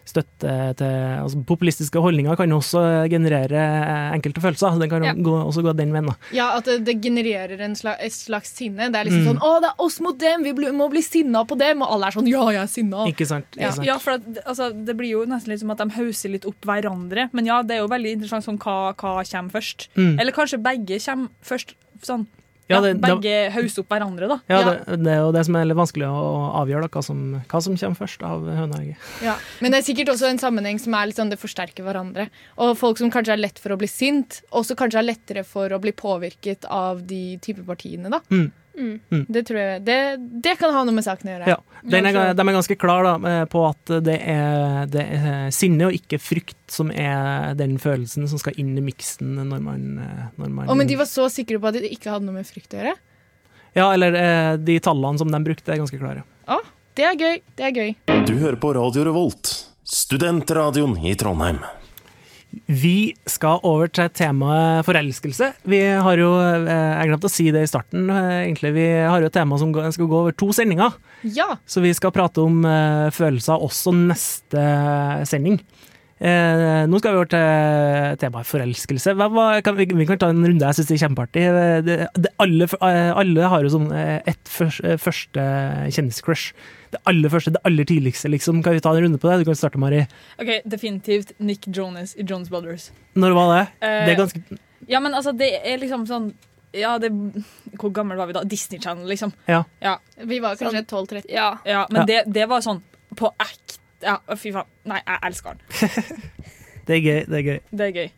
[0.06, 4.78] Støtte til altså Populistiske holdninger kan også generere eh, enkelte følelser.
[4.78, 5.12] Den kan Ja.
[5.14, 6.08] gå, også gå den veien.
[6.32, 8.90] Ja, At det, det genererer en slags, et slags sinne.
[8.92, 9.28] Det er liksom Mm.
[9.34, 10.42] sånn 'Å, det er oss mot dem!
[10.44, 13.06] Vi bli, må bli sinna på dem!' Og alle er sånn 'Ja, jeg er sinna'.
[13.08, 13.46] Ikke sant?
[13.56, 13.86] Ikke sant?
[13.86, 16.60] ja for at, altså, det blir jo nesten litt som at de hauser litt opp
[16.64, 17.28] hverandre.
[17.32, 19.88] Men ja, det er jo veldig interessant sånn hva, hva kommer først.
[19.96, 20.20] Mm.
[20.20, 21.74] Eller kanskje begge kommer først.
[22.02, 22.26] Sånn.
[22.68, 24.38] Ja, det- ja, begge hauser opp hverandre, da.
[24.50, 27.20] Ja, det, det er jo det som er litt vanskelig å avgjøre, da, hva, som,
[27.46, 28.96] hva som kommer først av høneegget.
[29.22, 29.36] Ja.
[29.60, 32.28] Men det er sikkert også en sammenheng som er litt sånn det forsterker hverandre.
[32.58, 35.70] Og folk som kanskje er lett for å bli sint, også kanskje er lettere for
[35.70, 38.10] å bli påvirket av de type partiene.
[38.10, 38.20] da.
[38.30, 38.50] Mm.
[38.76, 39.00] Mm.
[39.10, 39.24] Mm.
[39.32, 39.98] Det tror jeg det,
[40.44, 41.48] det kan ha noe med saken å gjøre.
[41.54, 45.88] Ja, den er, de er ganske klare eh, på at det er, det er sinne
[45.88, 50.24] og ikke frykt som er den følelsen som skal inn i miksen når man, eh,
[50.36, 52.48] når man oh, men de var så sikre på at det ikke hadde noe med
[52.48, 52.96] frykt å gjøre?
[53.76, 56.24] Ja, eller eh, de tallene som de brukte, er ganske klare.
[56.48, 56.60] Å,
[56.96, 57.40] Det er gøy.
[57.56, 57.90] Det er gøy.
[58.28, 59.52] Du hører på Radio Revolt,
[59.84, 61.60] studentradioen i Trondheim.
[62.64, 65.50] Vi skal over til temaet forelskelse.
[65.68, 68.08] Vi har jo, eh, Jeg glemte å si det i starten.
[68.10, 68.72] eh, egentlig.
[68.74, 70.94] Vi har jo et tema som skal gå over to sendinger.
[71.22, 71.56] Ja.
[71.66, 75.60] Så vi skal prate om eh, følelser også neste sending.
[76.16, 79.12] Eh, nå skal vi over til temaet forelskelse.
[79.18, 80.64] Hva, hva, kan, vi, vi kan ta en runde.
[80.64, 81.42] Jeg syns det er kjempeartig.
[81.44, 85.44] Eh, Det, det, alle, eh, alle har jo sånn Et ett først, eh, første
[85.92, 86.54] kjendiscrush.
[86.94, 88.62] Det aller første, det aller tidligste, liksom.
[88.64, 89.44] Kan vi ta en runde på det?
[89.44, 90.06] Du kan starte, Mari.
[90.40, 92.90] Ok, Definitivt Nick Jonas i Jones Brothers.
[93.14, 93.68] Når var det?
[93.84, 96.32] Eh, Det er ganske Ja, men altså, det er liksom sånn
[96.72, 97.10] Ja, det
[97.76, 98.42] Hvor gammel var vi da?
[98.44, 99.32] Disney Channel, liksom.
[99.46, 99.64] Ja.
[99.80, 101.24] Ja, Vi var kanskje 12-13.
[101.28, 101.58] Ja.
[101.64, 102.24] ja men Ja.
[102.24, 102.80] Det, det var sånn
[103.16, 103.65] på ekte
[104.06, 104.70] Ja, fy faen.
[104.86, 105.58] Nei, jeg elsker han.
[106.86, 107.20] Det er gøy.
[107.26, 107.58] Det er gøy.
[107.74, 108.08] Det er gøy.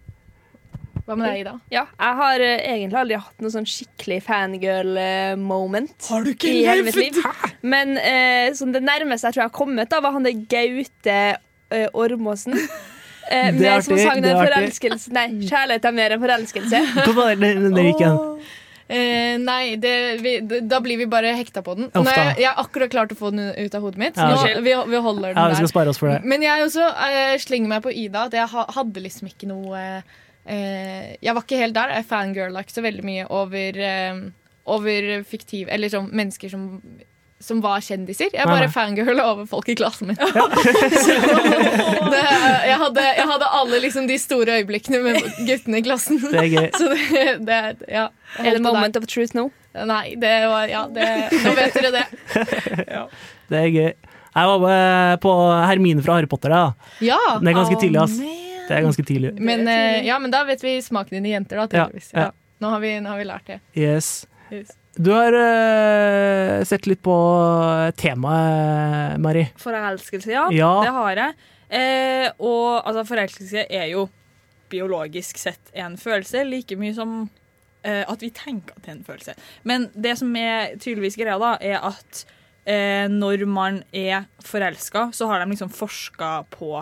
[1.08, 1.54] Hva med deg, Ida?
[1.72, 5.96] Ja, jeg har uh, egentlig aldri hatt noe sånn skikkelig fangirl-moment.
[6.10, 7.16] Har du ikke i hele mitt liv.
[7.64, 11.18] Men uh, sånn det nærmeste jeg tror jeg har kommet, da, var han der Gaute
[11.72, 12.60] eh, Ormåsen.
[13.28, 16.78] Eh, Det med som sang den forelskelsen Nei, kjærlighet er mer enn forelskelse.
[17.18, 18.14] Var det den den gikk igjen?
[18.88, 21.90] Eh, nei, det, vi, da blir vi bare hekta på den.
[21.92, 24.16] Nå jeg, jeg har akkurat klart å få den ut av hodet mitt.
[24.16, 26.22] Ja, nå, vi, vi holder den Ja, vi skal spare oss for det.
[26.24, 28.24] Men jeg også eh, slenger meg på Ida.
[28.30, 31.92] At jeg ha, hadde liksom ikke noe eh, Jeg var ikke helt der.
[31.98, 34.24] Jeg fangirla ikke så veldig mye over, eh,
[34.72, 36.66] over fiktiv Eller sånn mennesker som
[37.40, 38.32] som var kjendiser.
[38.34, 40.18] Jeg er bare fangirl fangirla over folk i klassen min.
[40.38, 40.46] Ja.
[42.10, 42.22] det,
[42.66, 46.18] jeg, hadde, jeg hadde alle liksom de store øyeblikkene med guttene i klassen.
[46.22, 46.68] Det er gøy.
[46.80, 47.60] Så det, det
[47.92, 49.48] ja, Er det moment moment of truth nå?
[49.74, 49.86] der.
[49.88, 51.06] Nei, det var Ja, det,
[51.44, 52.06] nå vet dere det.
[53.48, 53.92] Det er gøy.
[54.38, 55.32] Jeg var på
[55.66, 56.52] Hermine fra Harry Potter.
[56.52, 56.90] Da.
[57.02, 57.20] Ja.
[57.38, 58.18] Det er ganske oh, tidlig, ass.
[58.68, 59.32] Det er ganske tidlig.
[59.40, 61.66] Men, eh, ja, men da vet vi smaken din i jenter, da.
[61.70, 62.12] Tydeligvis.
[62.12, 62.28] ja.
[62.28, 62.34] Ja.
[62.58, 63.60] Nå, har vi, nå har vi lært det.
[63.78, 64.26] Yes.
[64.50, 64.77] Yes.
[64.98, 67.16] Du har uh, sett litt på
[67.96, 69.44] temaet, Mari.
[69.62, 70.48] Forelskelse, ja.
[70.50, 70.72] Ja.
[70.82, 71.36] Det har jeg.
[71.68, 74.08] Eh, og altså, forelskelse er jo
[74.72, 77.20] biologisk sett en følelse, like mye som
[77.86, 79.36] eh, at vi tenker at det er en følelse.
[79.68, 82.24] Men det som er tydeligvis greia, da, er at
[82.68, 86.72] eh, når man er forelska, så har de liksom forska på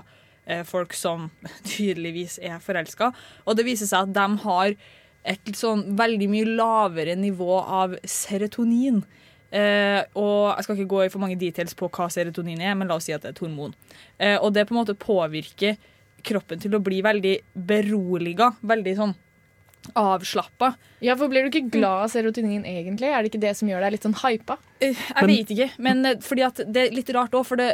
[0.47, 1.29] eh, folk som
[1.75, 3.13] tydeligvis er forelska,
[3.45, 4.79] og det viser seg at de har
[5.27, 9.03] et sånn veldig mye lavere nivå av serotonin.
[9.51, 12.89] Eh, og Jeg skal ikke gå i for mange details på hva serotonin er, men
[12.89, 13.75] la oss si at det er et hormon.
[14.19, 15.79] Eh, og det på en måte påvirker
[16.27, 18.53] kroppen til å bli veldig beroliga.
[18.67, 19.15] Veldig sånn
[19.95, 20.75] avslappa.
[21.05, 23.11] Ja, for Blir du ikke glad av serotonin egentlig?
[23.13, 24.57] Er det ikke det som gjør deg litt sånn hypa?
[24.81, 27.69] Eh, Jeg vet ikke, men eh, fordi at det er litt rart òg, for det,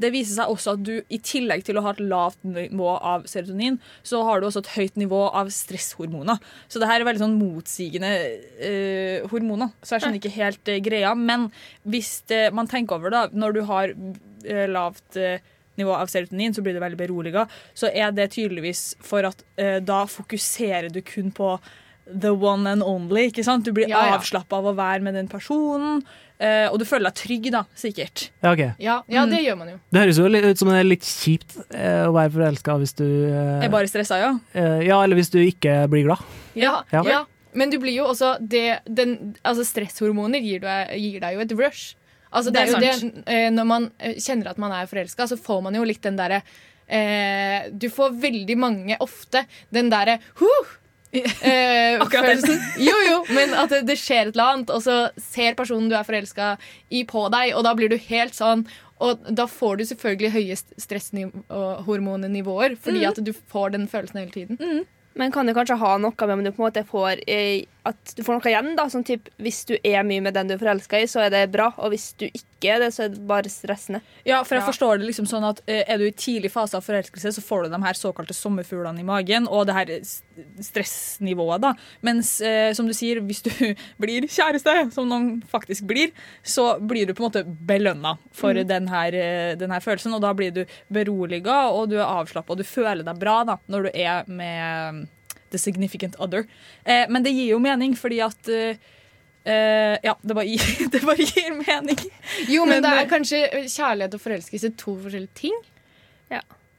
[0.00, 3.26] det viser seg også at du i tillegg til å ha et lavt nivå av
[3.30, 6.40] serotonin, så har du også et høyt nivå av stresshormoner.
[6.70, 8.12] Så det her er veldig sånn motsigende
[8.58, 9.74] eh, hormoner.
[9.82, 11.12] Så jeg skjønner ikke helt eh, greia.
[11.18, 11.50] Men
[11.84, 15.42] hvis det, man tenker over det, når du har eh, lavt eh,
[15.78, 17.46] nivå av serotonin, så blir du veldig beroliga.
[17.74, 21.58] Så er det tydeligvis for at uh, da fokuserer du kun på
[22.10, 23.28] the one and only.
[23.30, 23.64] ikke sant?
[23.64, 24.16] Du blir Ja, ja.
[24.18, 26.02] avslappa av å være med den personen,
[26.40, 28.30] Uh, og du føler deg trygg, da, sikkert.
[28.40, 28.70] Ja, okay.
[28.80, 29.30] Ja, ja Mm.
[29.34, 29.74] det gjør man jo.
[29.92, 33.04] Det høres jo ut som det er litt kjipt uh, å være forelska hvis du
[33.28, 34.30] uh, Er bare stressa, ja.
[34.54, 36.24] eh, Ja, eller hvis du ikke blir glad.
[36.56, 37.02] Ja, Ja.
[37.04, 37.26] ja.
[37.52, 41.52] Men du blir jo også det, den, altså Stresshormoner gir deg, gir deg jo et
[41.60, 41.94] rush.
[42.32, 44.86] Altså det, Det er jo jo det, eh, Når man eh, kjenner at man er
[44.86, 46.42] forelska, så får man jo litt den derre
[46.86, 50.76] eh, Du får veldig mange ofte den derre huh!
[51.12, 52.60] Eh, Akkurat den.
[52.78, 55.96] Jo, jo, men at det, det skjer et eller annet, og så ser personen du
[55.98, 56.52] er forelska
[56.88, 58.62] i, på deg, og da blir du helt sånn
[59.02, 60.56] Og da får du selvfølgelig høye
[61.40, 63.08] stresshormonnivåer, fordi Mm.
[63.10, 64.86] at du får den følelsen hele tiden.
[65.16, 68.14] Men kan det kanskje ha noe med om du på en måte får eh, At
[68.16, 68.74] du får noe igjen?
[68.76, 71.30] da Sånn typ, Hvis du er mye med den du er forelska i, så er
[71.30, 71.70] det bra.
[71.78, 74.02] Og hvis du ikke er det, så er det bare stressende.
[74.26, 74.68] Ja, for jeg Ja.
[74.72, 77.64] forstår det liksom sånn at eh, Er du i tidlig fase av forelskelse, så får
[77.64, 79.86] du de her såkalte sommerfuglene i magen og det her
[80.60, 81.60] stressnivået.
[81.60, 81.74] da.
[82.02, 83.50] Mens eh, som du sier, hvis du
[84.02, 86.12] blir kjæreste, som noen faktisk blir,
[86.44, 88.66] så blir du på en måte belønna for Mm.
[88.66, 90.12] den, her, eh, den her følelsen.
[90.14, 93.56] Og da blir du beroliga, og du er avslappa, og du føler deg bra da,
[93.70, 95.06] når du er med
[95.50, 96.46] the significant other.
[96.84, 98.50] Eh, men det gir jo mening, fordi at
[99.40, 102.00] Uh, eh, ja, det bare, gir, det bare gir mening.
[102.48, 103.38] Jo, men, Men, det eh, er kanskje
[103.72, 105.56] kjærlighet og forelskelse to forskjellige ting?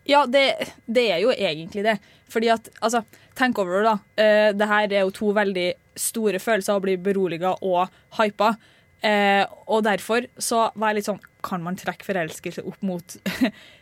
[0.06, 0.44] Ja, det,
[0.86, 1.96] det er jo egentlig det.
[2.30, 3.04] Fordi at, altså,
[3.38, 3.96] tenk over det, da.
[4.22, 8.54] Uh, det her er jo to veldig store følelser, å bli beroliga og hypa.
[9.02, 13.16] Uh, og derfor så var jeg litt sånn Kan man trekke forelskelse opp mot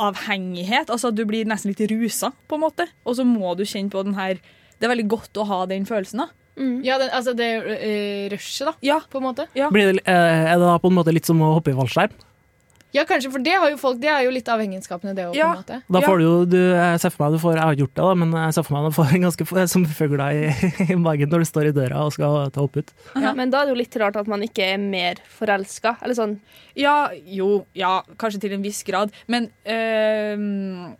[0.00, 0.90] avhengighet?
[0.92, 2.88] Altså, du blir nesten litt rusa, på en måte.
[3.04, 4.40] Og så må du kjenne på den her
[4.80, 6.30] Det er veldig godt å ha den følelsen, da.
[6.84, 9.46] Ja, den, altså det uh, rushet, da, på en måte.
[9.52, 12.16] Blir det, uh, er det da på en måte litt som å hoppe i fallskjerm?
[12.94, 15.46] Ja, kanskje, for det har jo folk Det er jo litt avhengighetsskapende, det òg, på
[15.46, 15.80] en måte.
[15.86, 18.06] Da får du jo, du, jeg ser for meg du får, jeg har gjort det,
[18.06, 21.30] da, men jeg ser for meg du får en ganske som fugler i, i magen
[21.30, 22.94] når du står i døra og skal ta hopp ut.
[23.14, 25.96] Ja, men da er det jo litt rart at man ikke er mer forelska.
[26.02, 26.38] Eller sånn
[26.78, 30.90] Ja, jo, ja, kanskje til en viss grad, men øh,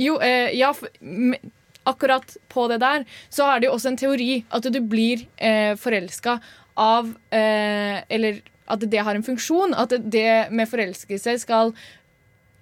[0.00, 1.52] Jo, øh, ja, for, men,
[1.84, 5.74] akkurat på det der så er det jo også en teori at du blir eh,
[5.76, 6.38] forelska
[6.80, 9.74] av eh, Eller at det har en funksjon.
[9.76, 11.74] At det, med forelskelse skal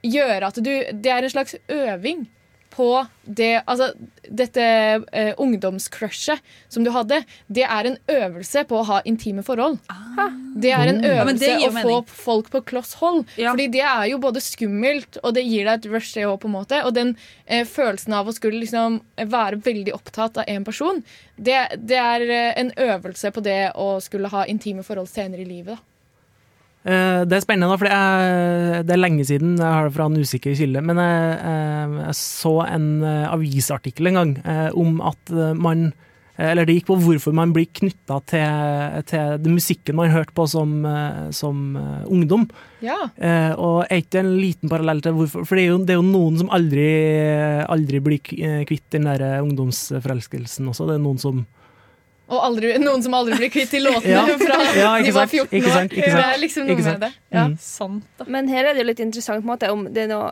[0.03, 2.25] gjøre at du Det er en slags øving
[2.73, 2.89] på
[3.23, 3.93] det Altså,
[4.27, 4.63] dette
[5.13, 6.41] eh, ungdomscrushet
[6.73, 9.79] som du hadde, det er en øvelse på å ha intime forhold.
[10.63, 13.25] Det er en øvelse Ja, å få folk på kloss hold.
[13.37, 16.51] Fordi det er jo både skummelt, og det gir deg et rush, det òg, på
[16.51, 16.83] en måte.
[16.87, 17.15] Og den
[17.47, 21.05] eh, følelsen av å skulle liksom være veldig opptatt av én person,
[21.37, 25.49] det, det er eh, en øvelse på det å skulle ha intime forhold senere i
[25.49, 25.77] livet.
[25.77, 25.92] Da.
[26.83, 29.95] Eh, Det er spennende, da, for det er, det er lenge siden, jeg har det
[29.95, 34.33] fra en usikker kilde, men jeg, eh, jeg så en eh, avisartikkel en gang
[34.75, 35.93] om at man
[36.43, 40.47] eller det gikk på hvorfor man blir knytta til, til den musikken man hørte på
[40.49, 40.81] som,
[41.31, 41.77] som
[42.09, 42.47] ungdom.
[42.81, 42.97] Ja.
[43.61, 46.09] Og er ikke en liten parallell til hvorfor For det er jo, det er jo
[46.09, 46.89] noen som aldri,
[47.69, 50.89] aldri blir kvitt den der ungdomsforelskelsen også.
[50.89, 51.45] Det er noen som
[52.33, 54.23] Og aldri, noen som aldri blir kvitt de låtene Ja.
[54.47, 55.99] fra Ja, de var 14 ikke sant, år.
[55.99, 57.11] ikke sant, Det er liksom noe med det.
[57.35, 57.45] Ja.
[57.51, 57.57] Mm.
[57.61, 60.31] Sant, Men her er det jo litt interessant måte, om det er noe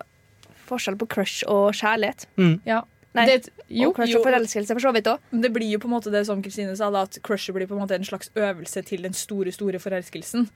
[0.71, 2.27] forskjell på crush og kjærlighet.
[2.39, 2.57] Mm.
[2.67, 2.81] Ja.
[3.13, 4.21] Nei, Det- jo, og crush jo.
[4.21, 5.19] og forelskelse for så vidt òg.
[5.33, 7.75] Det blir jo på en måte det som Kristine sa, da, at crushet blir på
[7.75, 10.49] en måte en slags øvelse til den store, store forelskelsen.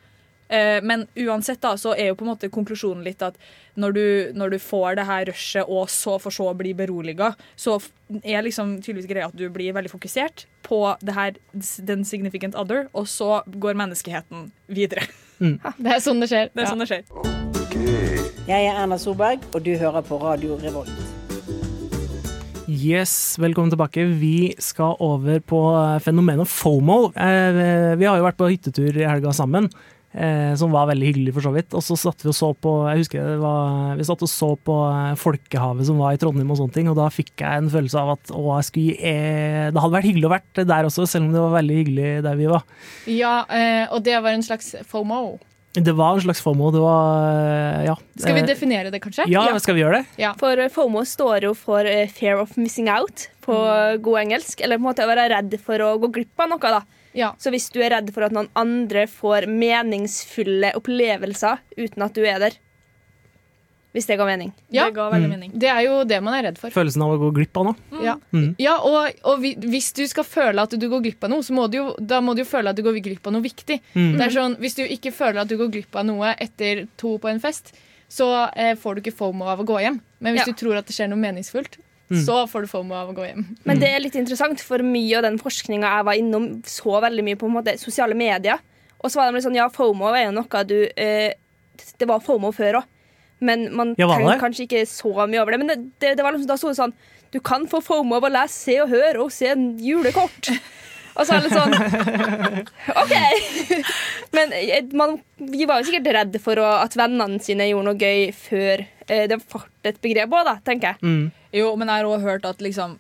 [0.48, 3.38] Eh, men uansett da, så er jo på en måte konklusjonen litt at
[3.80, 4.02] når du,
[4.36, 7.78] når du får det her rushet, og så for så bli beroliga, så
[8.22, 11.32] er liksom tydeligvis greia at du blir veldig fokusert på det her,
[11.82, 15.08] den significant other, og så går menneskeheten videre.
[15.40, 16.52] Det er sånn det skjer.
[16.54, 16.70] Det er Ja.
[16.70, 17.04] sånn det skjer.
[18.46, 20.92] Jeg er Erna Solberg, og du hører på Radio Revolt.
[22.68, 24.04] Yes, velkommen tilbake.
[24.20, 27.10] Vi skal over på eh, fenomenet FOMO.
[27.12, 29.68] Eh, Vi har jo vært på hyttetur i helga sammen,
[30.54, 31.74] som var veldig hyggelig for så vidt.
[31.74, 34.50] Og så satt vi og så på jeg husker det var, vi satt og så
[34.62, 37.72] på eh, Folkehavet som var i Trondheim og sånne ting, og da fikk jeg en
[37.72, 41.08] følelse av at å, jeg skulle, eh, det hadde vært hyggelig å vært der også,
[41.10, 42.62] selv om det var veldig hyggelig der vi var.
[43.10, 45.38] Ja, eh, og det var en slags FOMO.
[45.74, 46.68] Det var en slags FOMO.
[46.70, 47.94] Det var eh, ja.
[48.14, 49.24] Skal vi Eh, definere det, kanskje?
[49.26, 50.28] Ja, skal vi gjøre det?
[50.38, 53.98] For eh, FOMO står jo for eh, fear of missing out på Mm.
[54.06, 54.62] god engelsk.
[54.62, 56.62] Eller på en måte å være redd for å gå glipp av noe.
[56.62, 56.84] da.
[57.38, 62.24] Så hvis du er redd for at noen andre får meningsfulle opplevelser uten at du
[62.26, 62.56] er der
[63.94, 64.48] Hvis det ga mening.
[64.74, 64.86] Ja.
[64.88, 65.30] Det ga veldig Mm.
[65.30, 65.50] mening.
[65.54, 66.68] Det er jo det man er redd for.
[66.74, 68.02] Følelsen av å gå glipp av noe.
[68.02, 68.56] Ja, Mm.
[68.58, 71.70] ja og, og hvis du skal føle at du går glipp av noe, så må
[71.70, 73.78] du jo, da må du jo føle at du går glipp av noe viktig.
[73.94, 74.18] Mm.
[74.18, 77.18] Det er sånn, Hvis du ikke føler at du går glipp av noe etter to
[77.18, 77.70] på en fest,
[78.10, 80.00] så eh, får du ikke fomo av å gå hjem.
[80.18, 80.52] Men hvis Ja.
[80.52, 81.78] du tror at det skjer noe meningsfullt,
[82.10, 82.20] Mm.
[82.26, 83.44] så får du fomo av å gå hjem.
[83.64, 87.24] Men det er litt interessant, for mye av den forskninga jeg var innom, så veldig
[87.24, 88.60] mye på en måte, sosiale medier.
[89.00, 91.32] Og så var de litt sånn, ja, FOMO er jo noe du eh,
[92.00, 92.86] Det var FOMO før òg,
[93.44, 95.60] men man Ja, tenker kanskje ikke så mye over det.
[95.60, 96.94] Men det, det, det var liksom, da sto det sånn
[97.34, 100.52] Du kan få FOMO av å lese Se og Hør og se en julekort.
[101.14, 101.74] Og så er det litt sånn
[103.02, 103.14] OK!
[104.34, 108.00] Men eh, man, vi var jo sikkert redde for å, at vennene sine gjorde noe
[108.00, 110.98] gøy før eh, er fart et begrep òg, da, tenker jeg.
[111.02, 111.32] Mm.
[111.52, 112.98] Jo, men jeg har også hørt at liksom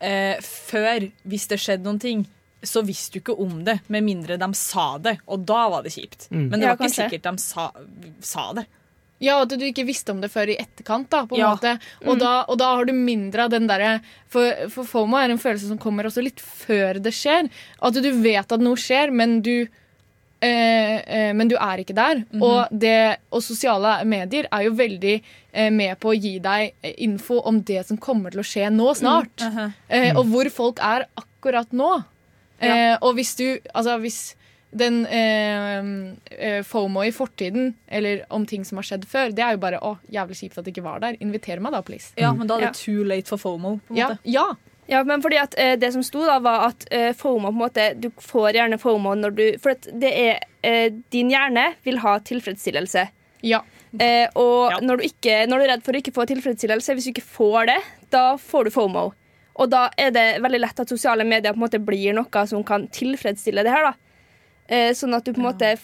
[0.00, 2.26] eh, Før, hvis det skjedde noen ting,
[2.66, 5.18] så visste du ikke om det, med mindre de sa det.
[5.28, 6.28] Og da var det kjipt.
[6.32, 6.48] Mm.
[6.50, 7.10] Men det Ja, var ikke kanskje.
[7.10, 7.70] sikkert de sa,
[8.20, 8.66] sa det.
[9.20, 11.08] Ja, At du ikke visste om det før i etterkant.
[11.08, 11.54] da, på en Ja.
[11.54, 11.78] måte.
[12.04, 12.18] Og, Mm.
[12.18, 15.68] da, og da har du mindre av den derre for, for FOMO er en følelse
[15.68, 17.48] som kommer også litt før det skjer.
[17.80, 19.68] At du vet at noe skjer, men du
[20.42, 22.24] men du er ikke der.
[22.30, 22.42] Mhm.
[22.42, 25.22] og, det, og sosiale medier er jo veldig
[25.52, 28.70] eh, med på å gi deg eh, info om det som kommer til å skje
[28.70, 29.36] nå snart.
[29.40, 30.16] Mm, eh, Mm.
[30.18, 32.04] og hvor folk er akkurat nå.
[32.60, 34.34] Eh, og hvis du Altså, hvis
[34.76, 35.84] den eh,
[36.36, 39.78] eh, FOMO i fortiden, eller om ting som har skjedd før, det er jo bare
[39.80, 41.16] 'å, jævlig kjipt at det ikke var der'.
[41.20, 42.12] Inviter meg da, please.
[42.18, 43.80] Ja, men da er det too late for FOMO.
[43.88, 44.18] På en måte.
[44.24, 44.42] ja.
[44.42, 44.54] Ja,
[44.86, 47.86] men fordi at eh, det som sto da var at eh, FOMO på en måte
[47.98, 52.18] Du får gjerne FOMO når du For at det er eh, Din hjerne vil ha
[52.22, 53.08] tilfredsstillelse.
[53.46, 53.64] Ja.
[53.98, 57.08] Eh, og når, du ikke, når du er redd for å ikke få tilfredsstillelse, hvis
[57.08, 57.76] du ikke får det,
[58.12, 59.04] da får du FOMO.
[59.56, 62.64] Og da er det veldig lett at sosiale medier på en måte blir noe som
[62.66, 63.88] kan tilfredsstille det her.
[63.88, 63.94] da
[64.68, 65.76] eh, Sånn at du på en måte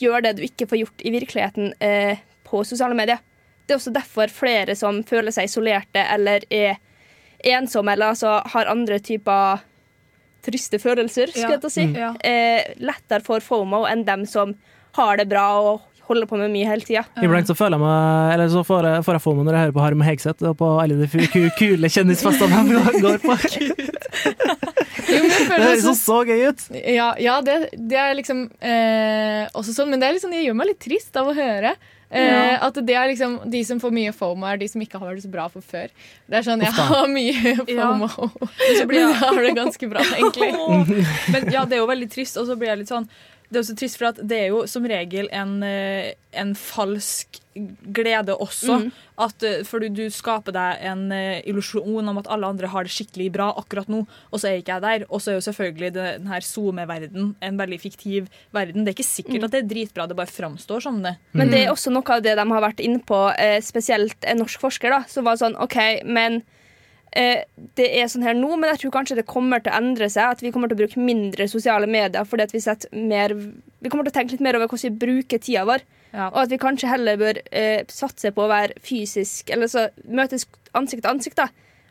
[0.00, 3.20] gjør det du ikke får gjort i virkeligheten eh, på sosiale medier.
[3.66, 6.78] Det er også derfor flere som føler seg isolerte eller er
[7.54, 9.60] ensomme eller altså har andre typer
[10.46, 11.56] triste følelser, skulle Ja.
[11.56, 11.84] jeg til å si.
[11.86, 11.96] Mm.
[11.98, 12.14] Ja.
[12.22, 14.54] Eh, lettere for FOMO enn dem som
[14.94, 17.02] har det bra og holder på med mye hele tida.
[17.18, 19.74] Iblant så føler jeg meg Eller så får jeg, får jeg FOMO når jeg hører
[19.74, 23.36] på Harm Hegseth og på alle de kule kjendisfestene de går på.
[25.06, 26.62] Jo, men jeg Det høres så, så gøy ut.
[26.90, 30.56] Ja, ja det, det er liksom eh, også sånn, men det, er liksom, det gjør
[30.58, 31.74] meg litt trist av å høre.
[32.10, 32.58] Eh, Ja.
[32.68, 35.24] At det er liksom De som får mye FOMO, er de som ikke har det
[35.24, 35.88] så bra for før.
[36.30, 37.88] Det er sånn, Jeg har mye Ja.
[37.92, 38.30] FOMO,
[38.78, 40.52] så blir men jeg har det ganske bra, egentlig.
[41.34, 43.08] Men ja, det er jo veldig trist, og så blir jeg litt sånn
[43.48, 47.40] Det er også trist, for at det er jo som regel en, eh, en falsk
[47.96, 48.80] glede også.
[48.82, 48.88] Mm.
[49.16, 52.92] At, for fordi du skaper deg en eh, illusjon om at alle andre har det
[52.92, 55.06] skikkelig bra akkurat nå, og så er ikke jeg der.
[55.08, 58.84] Og så er jo selvfølgelig denne den her SoMe-verden en veldig fiktiv verden.
[58.84, 59.44] Det er ikke sikkert Mm.
[59.44, 61.16] at det er dritbra, det bare framstår som det.
[61.32, 64.38] Men det er også noe av det de har vært inne på, eh, spesielt en
[64.38, 66.44] norsk forsker, da, som var sånn OK, men eh,
[67.78, 70.34] det er sånn her nå, men jeg tror kanskje det kommer til å endre seg.
[70.36, 73.88] At vi kommer til å bruke mindre sosiale medier fordi at vi setter mer Vi
[73.92, 75.84] kommer til å tenke litt mer over hvordan vi bruker tida vår.
[76.32, 80.46] Og at vi kanskje heller bør eh, satse på å være fysisk, eller så møtes
[80.76, 81.48] ansikt til ansikt, da.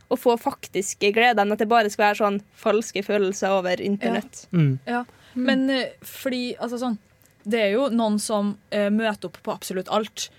[0.10, 4.46] Og få faktiske gleder, enn at det bare skal være sånn falske følelser over internett.
[4.90, 5.04] Ja,
[5.36, 6.98] men eh, fordi altså sånn
[7.46, 10.30] Det er jo noen som eh, møter opp på absolutt alt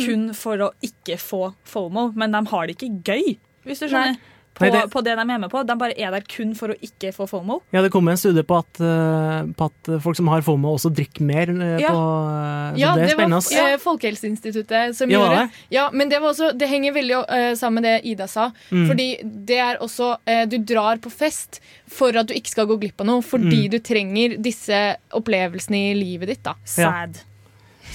[0.00, 3.36] kun for å ikke få FOMO, men de har det ikke gøy,
[3.68, 4.16] hvis du skjønner.
[4.56, 5.60] På, Nei, det- på det de er med på.
[5.68, 7.60] De bare er der kun for å ikke få FOMO.
[7.72, 10.88] Ja, det kom en studie på at, eh, på at folk som har FOMO, også
[10.96, 11.50] drikker mer.
[11.50, 11.90] eh, Ja.
[11.90, 15.50] På, eh, så Ja, det er det var ja, eh, Folkehelseinstituttet som Ja, gjorde det?
[15.70, 18.50] Ja, men det, var også, det henger veldig uh, sammen med det Ida sa.
[18.70, 18.86] Mm.
[18.88, 19.08] Fordi
[19.44, 23.00] det er også uh, Du drar på fest for at du ikke skal gå glipp
[23.00, 23.20] av noe.
[23.22, 23.70] Fordi Mm.
[23.70, 26.42] du trenger disse opplevelsene i livet ditt.
[26.42, 27.06] da Ja.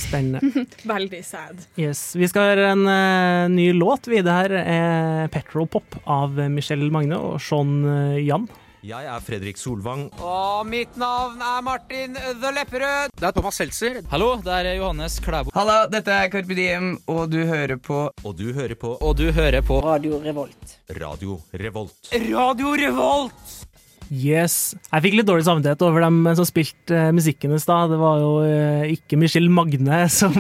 [0.02, 0.66] Spennende.
[0.96, 1.62] Veldig sad.
[1.78, 2.16] Yes.
[2.18, 4.10] Vi skal høre en uh, ny låt.
[4.10, 8.48] Videre det her er 'Petrol Pop' av Michelle Magne og Sean eh, Jan.
[8.82, 10.08] Jeg er Fredrik Solvang.
[10.26, 13.14] Og mitt navn er Martin The Lepperød.
[13.14, 14.00] Det er Thomas Seltzer.
[14.10, 15.54] Hallo, det er Johannes Klæbo.
[15.54, 19.28] Hallo, dette er Carpe Diem, og du hører på Og du hører på Og du
[19.36, 20.80] hører på Radio Revolt.
[20.98, 22.16] Radio Revolt.
[22.16, 23.71] Radio Revolt!
[24.12, 24.74] Yes.
[24.92, 27.94] Jeg fikk litt dårlig samvittighet over dem som spilte eh, musikken i stad.
[27.94, 30.36] Det var jo eh, ikke Michelle Magne som,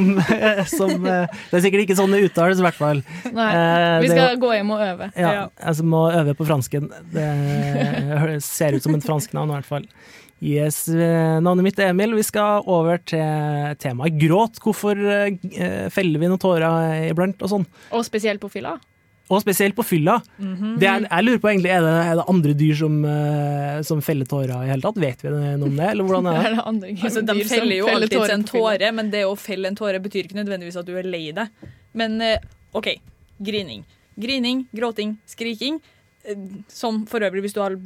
[0.67, 2.99] som eh, Det er sikkert ikke sånn det uttales, i hvert fall.
[3.31, 3.47] Nei,
[4.03, 5.07] Vi skal jo- gå hjem og øve.
[5.15, 6.91] Ja, jeg må øve på fransken.
[7.15, 7.29] Det
[8.49, 9.87] ser ut som et fransk navn, i hvert fall.
[10.41, 12.15] Yes, Navnet mitt er Emil.
[12.17, 14.57] Vi skal over til temaet gråt.
[14.63, 14.97] Hvorfor
[15.93, 17.67] feller vi noen tårer iblant og sånn?
[17.93, 18.73] Og spesielt på fylla.
[19.31, 20.17] Og spesielt på fylla.
[20.37, 20.73] Mhm.
[20.81, 24.01] det er, jeg lurer på egentlig, er det, er det andre dyr som, eh, som
[24.03, 24.99] feller tårer i hele tatt?
[24.99, 26.65] Vet vi noe om det, eller hvordan er Er det?
[26.73, 30.01] andre Altså, de feller jo feller alltid en tåre, men det å felle en tåre
[30.03, 31.47] betyr ikke nødvendigvis at du er lei deg.
[31.95, 32.43] Men eh,
[32.75, 32.91] OK,
[33.39, 33.85] grining.
[34.19, 35.79] Grining, gråting, skriking.
[36.27, 36.35] eh,
[36.67, 37.77] Som for øvrig, hvis du har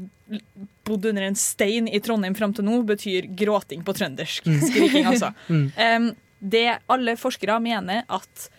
[0.86, 4.45] bodd under en stein i Trondheim fram til nå, betyr gråting på trøndersk.
[4.49, 4.60] Mm.
[4.65, 5.29] Skriking, altså.
[5.49, 5.69] Mm.
[5.77, 8.49] um, det alle forskere mener at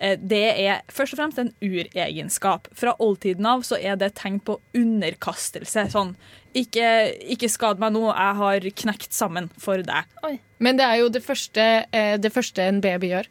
[0.00, 2.70] det er først og fremst en uregenskap.
[2.76, 5.84] Fra oldtiden av så er det tegn på underkastelse.
[5.92, 6.14] Sånn
[6.56, 6.86] ikke,
[7.30, 10.40] ikke skad meg nå, jeg har knekt sammen for deg.
[10.58, 13.28] Men det er jo det første, eh, det første en baby gjør.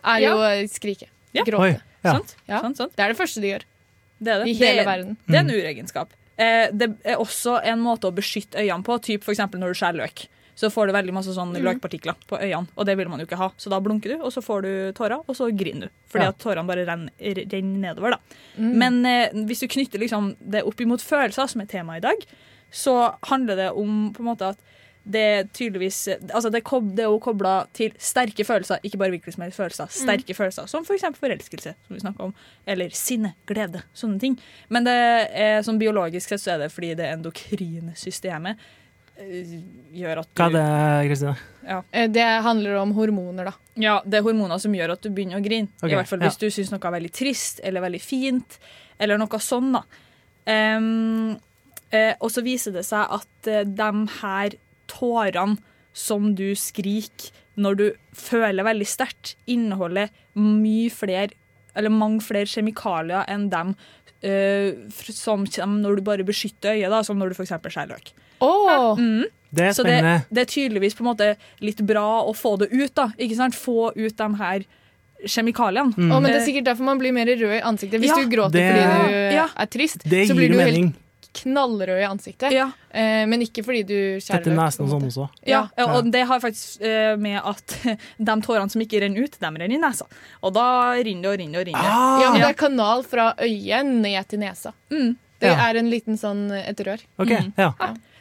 [0.00, 0.52] er jo ja.
[0.64, 1.10] å skrike.
[1.36, 1.44] Ja.
[1.44, 1.82] Gråte.
[2.06, 2.62] Sånt, ja.
[2.62, 2.78] sånt.
[2.78, 2.88] Ja.
[2.94, 3.66] Det er det første de gjør.
[4.16, 4.48] Det er det.
[4.48, 5.18] I hele det, verden.
[5.26, 6.14] Det er en uregenskap.
[6.36, 9.80] Eh, det er også en måte å beskytte øynene på, typ for eksempel når du
[9.80, 10.26] skjærer løk.
[10.56, 11.62] Så får du veldig masse sånn Mm.
[11.66, 13.50] løkpartikler på øynene, og det vil man jo ikke ha.
[13.58, 15.88] Så da blunker du, og så får du tårer, og så griner du.
[16.08, 16.28] Fordi Ja.
[16.30, 18.10] at tårene bare renner, renner nedover.
[18.12, 18.18] da.
[18.58, 18.72] Mm.
[18.78, 22.24] Men eh, hvis du knytter liksom det opp imot følelser, som er temaet i dag,
[22.72, 24.58] så handler det om på en måte at
[25.08, 26.64] det er tydeligvis Altså det,
[26.96, 29.86] det er jo kobla til sterke følelser, ikke bare hvilke som helst følelser.
[29.88, 31.02] Sterke følelser, Som f.eks.
[31.02, 32.34] For forelskelse, som vi snakker om.
[32.66, 33.82] Eller sinne, glede.
[33.94, 34.36] Sånne ting.
[34.68, 34.96] Men det
[35.30, 38.56] er sånn biologisk sett så er det fordi det endokrine systemet
[39.16, 41.36] gjør at du Hva er det, Kristine?
[41.66, 41.78] Ja.
[41.90, 43.54] Eh, Det handler om hormoner, da.
[43.74, 45.68] Ja, det er hormoner som gjør at du begynner å grine.
[45.80, 46.30] Okay, I hvert fall ja.
[46.30, 48.58] hvis du syns noe er veldig trist eller veldig fint,
[48.98, 49.82] eller noe sånn, da.
[50.46, 51.32] Um,
[51.90, 54.54] uh, og så viser det seg at uh, de her
[54.86, 55.58] tårene
[55.96, 61.32] som du skriker når du føler veldig sterkt, inneholder mye flere
[61.76, 67.02] eller mange flere kjemikalier enn dem uh, som kommer når du bare beskytter øyet, da,
[67.04, 67.56] som når du f.eks.
[67.66, 68.14] skjærer løk.
[68.40, 69.24] Mm.
[69.56, 72.68] Det er Så det, det er tydeligvis på en måte litt bra å få det
[72.72, 72.94] ut.
[72.94, 73.54] da, ikke sant?
[73.54, 74.64] Få ut de her
[75.24, 75.94] kjemikaliene.
[75.96, 76.10] Mm.
[76.12, 78.00] Oh, men det er sikkert derfor man blir mer rød i ansiktet.
[78.02, 78.16] Hvis Ja.
[78.16, 79.48] du gråter Det- fordi du Ja.
[79.56, 80.84] er trist, Det så blir du mening.
[80.92, 80.94] helt
[81.32, 82.52] knallrød i ansiktet.
[82.92, 85.28] Eh, men ikke fordi du skjærer nesen sånn også.
[85.46, 85.84] Ja, Ja.
[85.96, 87.66] og det har faktisk eh, med at
[88.18, 90.06] de tårene som ikke renner ut, de renner i nesa.
[90.42, 92.20] Og da renner det og renner og renner.
[92.22, 94.72] Ja, men det er kanal fra øyet ned til nesa.
[94.90, 95.70] Det Ja.
[95.70, 97.00] er en liten sånn et rør.
[97.18, 97.52] Ok, Mm.
[97.58, 97.72] ja.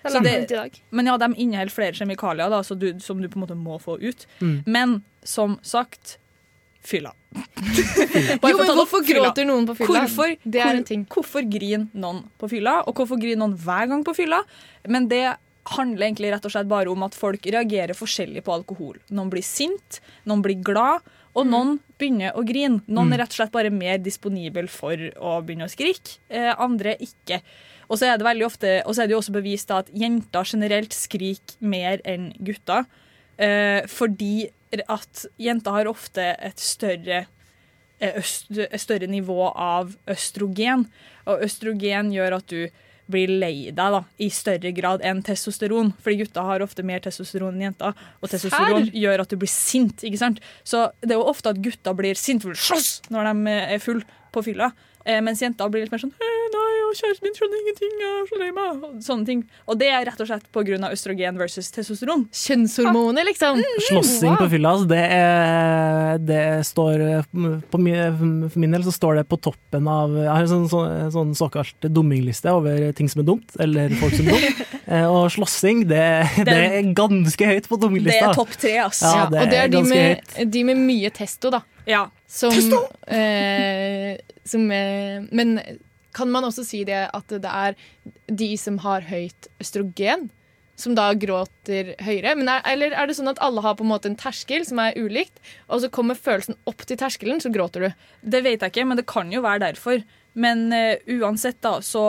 [0.06, 0.82] Det Så dag.
[0.92, 3.80] men ja, de inneholder flere kjemikalier da, så du, som du på en måte må
[3.82, 4.28] få ut.
[4.42, 4.64] Mm.
[4.66, 6.18] Men som sagt
[6.86, 7.14] fylla.
[8.46, 10.04] Jo, men hvorfor gråter noen på fylla?
[10.06, 11.06] Hvorfor, Det er hvor- en ting.
[11.10, 14.44] hvorfor griner noen på fylla, og hvorfor griner noen hver gang på fylla?
[14.88, 15.36] Men det
[15.76, 19.00] handler egentlig rett og slett bare om at folk reagerer forskjellig på alkohol.
[19.10, 20.00] Noen blir sint,
[20.30, 21.02] noen blir glad,
[21.36, 22.82] og noen begynner å grine.
[22.88, 26.96] Noen er rett og slett bare mer disponibel for å begynne å skrike, eh, andre
[27.02, 27.42] ikke.
[27.90, 30.48] Og så er det veldig ofte, og så er det jo også bevist at jenter
[30.50, 32.88] generelt skriker mer enn gutter.
[33.38, 34.48] Eh, fordi
[34.92, 37.26] at jenter har ofte et større
[38.00, 40.88] eh, øst, et større nivå av østrogen.
[41.30, 42.66] Og østrogen gjør at du
[43.12, 45.92] blir lei deg da, i større grad enn testosteron.
[46.02, 47.94] Fordi gutter har ofte mer testosteron enn jenter.
[48.22, 48.96] Og testosteron Her?
[49.04, 50.02] gjør at du blir sint.
[50.08, 50.42] ikke sant?
[50.66, 53.84] Så det er jo ofte at gutter blir sint for å slåss når de er
[53.84, 54.02] full
[54.34, 54.72] på fylla.
[55.06, 57.94] Eh, mens jenter blir litt mer sånn «Eh, Nei, og kjæresten min skjønner ingenting.
[58.02, 58.84] Jeg er så lei meg.
[58.86, 59.42] Og sånne ting.
[59.70, 60.92] Og det er rett og slett pga.
[60.92, 62.26] østrogen versus testosteron.
[62.36, 63.62] Kjønnshormoner, liksom.
[63.90, 67.06] Slåssing på fylla, altså, det, er, det står
[67.72, 70.70] på min, For min del så står det på toppen av Jeg har en sånn,
[70.72, 74.64] sånn, sånn såkalt dummingliste over ting som er dumt, eller folk som er dumt.
[74.86, 75.98] Eh, Og slåssing, det,
[76.46, 79.00] det er ganske høyt på Det er topp tre, ass.
[79.02, 80.52] Ja, det og det er er de med, høyt.
[80.54, 81.64] de med mye testo, da.
[81.90, 82.04] Ja.
[82.30, 82.54] Som,
[83.08, 85.60] eh, som eh, Men
[86.16, 87.76] kan man også si det at det er
[88.32, 90.30] de som har høyt østrogen,
[90.80, 92.36] som da gråter høyere?
[92.40, 94.82] Men er, eller er det sånn at alle har på en måte en terskel som
[94.84, 98.08] er ulikt, og så kommer følelsen opp til terskelen, så gråter du?
[98.24, 100.04] Det vet jeg ikke, men det kan jo være derfor.
[100.36, 102.06] Men uh, uansett, da, så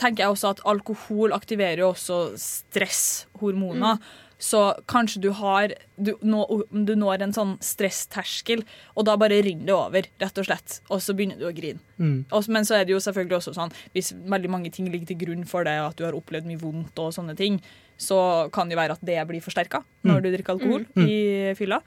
[0.00, 4.00] tenker jeg også at alkohol aktiverer jo også stresshormoner.
[4.42, 5.70] Så kanskje du har
[6.02, 6.42] du, nå,
[6.74, 8.64] du når en sånn stressterskel,
[8.96, 10.80] og da bare rinner det over, rett og slett.
[10.90, 11.78] Og så begynner du å grine.
[12.02, 12.24] Mm.
[12.32, 15.16] Og- Men så er det jo selvfølgelig også sånn hvis veldig mange ting ligger til
[15.22, 17.60] grunn for det, at du har opplevd mye vondt og sånne ting,
[17.96, 20.22] så kan det jo være at det blir forsterka når Mm.
[20.22, 21.06] du drikker alkohol Mm.
[21.08, 21.80] i fylla.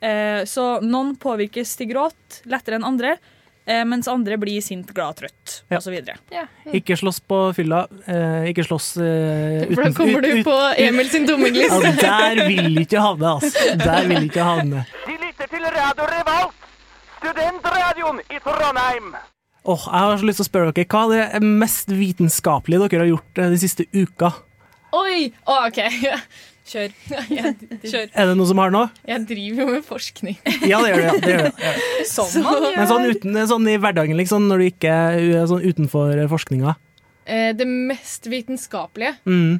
[0.00, 3.18] Eh, så noen påvirkes til gråt lettere enn andre,
[3.84, 5.76] mens andre blir sint, glad, trøtt Ja.
[5.78, 5.96] osv.
[6.72, 7.82] Ikke slåss på fylla.
[8.08, 11.92] Eh, ikke slåss eh, For da kommer du på Emil sin dummingliste.
[12.02, 13.76] Ja, der vil ikke havne, altså.
[13.82, 14.86] Der vil ikke havne.
[15.06, 16.68] De lytter til Radio Revolt,
[17.20, 19.12] studentradioen i Trondheim.
[19.68, 23.04] Åh, jeg har så lyst til å spørre dere, Hva er det mest vitenskapelige dere
[23.04, 24.30] har gjort eh, de siste uka?
[24.96, 25.26] Oi!
[25.44, 25.82] Oh, OK.
[26.68, 26.92] Kjør.
[27.38, 27.54] Jeg,
[27.92, 28.10] Kjør.
[28.12, 28.90] Er det noe som har noe?
[29.08, 30.36] jeg driver jo med forskning.
[30.68, 31.06] Ja, det gjør det.
[31.06, 31.54] ja, det, gjør det.
[31.64, 31.72] Ja.
[32.12, 32.76] Som man gjør.
[32.76, 36.76] Men sånn, uten, sånn i hverdagen, liksom, når du ikke er sånn utenfor forskninga.
[37.28, 39.16] Eh, Det mest vitenskapelige.
[39.28, 39.58] Mm.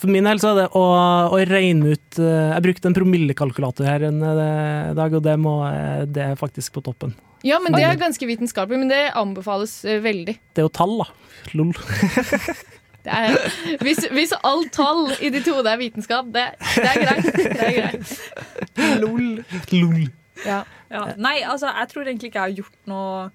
[0.00, 0.82] For min del så er det å,
[1.28, 5.58] å regne ut eh, Jeg brukte en promillekalkulator her en eh, dag, og det, må,
[5.68, 7.12] eh, det er faktisk på toppen.
[7.44, 10.36] Ja, men det er ganske vitenskapelig, men det anbefales eh, veldig.
[10.56, 11.08] Det er jo tall, da.
[11.56, 11.72] Lol.
[13.04, 13.36] Det er,
[13.80, 16.46] hvis, hvis alt tall i ditt hode er vitenskap, det,
[16.76, 17.30] det er greit.
[17.34, 18.12] Det er greit.
[19.00, 19.44] Lol.
[19.72, 20.02] Lol.
[20.44, 20.62] Ja.
[20.90, 21.04] Ja.
[21.20, 23.28] Nei, altså, jeg tror egentlig ikke jeg har gjort noe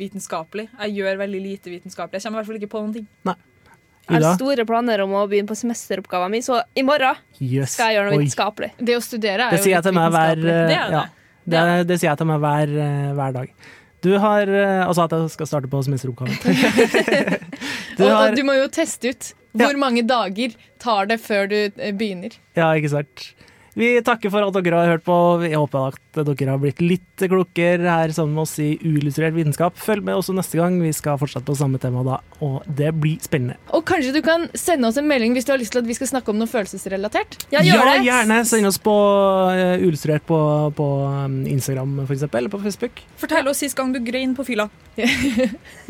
[0.00, 0.68] vitenskapelig.
[0.86, 2.20] Jeg gjør veldig lite vitenskapelig.
[2.20, 3.06] Jeg kommer i hvert fall ikke på noen ting.
[4.10, 7.76] Jeg har store planer om å begynne på semesteroppgaven min, så i morgen Yes.
[7.76, 8.22] skal jeg gjøre noe Oi.
[8.24, 8.70] vitenskapelig.
[8.80, 10.46] Det å studere er Det jo litt til hver, vitenskapelig.
[10.70, 11.02] Det er ja,
[11.44, 13.52] det, er- det sier jeg til meg hver, eh, hver dag.
[14.00, 14.48] Du har
[14.86, 16.32] Altså at jeg skal starte på semesteroppgaven.
[17.98, 21.92] du har du må jo teste ut hvor mange dager tar det før du eh,
[21.96, 22.36] begynner.
[22.56, 23.24] Ja, ikke sant.
[23.78, 25.16] Vi takker for at dere har hørt på.
[25.44, 29.78] Jeg håper at dere har blitt litt klokere her sammen med oss i Uillustrert vitenskap.
[29.78, 30.80] Følg med også neste gang.
[30.82, 33.58] Vi skal fortsette på samme tema da, og det blir spennende.
[33.76, 35.96] Og kanskje du kan sende oss en melding hvis du har lyst til at vi
[35.98, 37.38] skal snakke om noe følelsesrelatert?
[37.54, 37.96] Ja, gjør det.
[38.08, 38.40] gjerne.
[38.48, 40.40] Send oss på uh, Uillustrert på,
[40.76, 43.04] på um, Instagram, for eksempel, eller på Facebook.
[43.20, 44.70] Fortell oss sist gang du grein på fylla.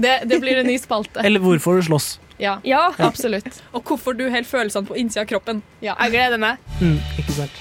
[0.01, 1.21] Det, det blir en ny spalte.
[1.25, 2.19] Eller hvorfor du slåss.
[2.41, 3.63] Ja, Ja, absolutt.
[3.75, 5.63] Og hvorfor du holder følelsene på innsida av kroppen.
[5.81, 5.97] Ja.
[6.05, 6.63] jeg gleder meg.
[6.81, 7.61] Mm, ikke sant.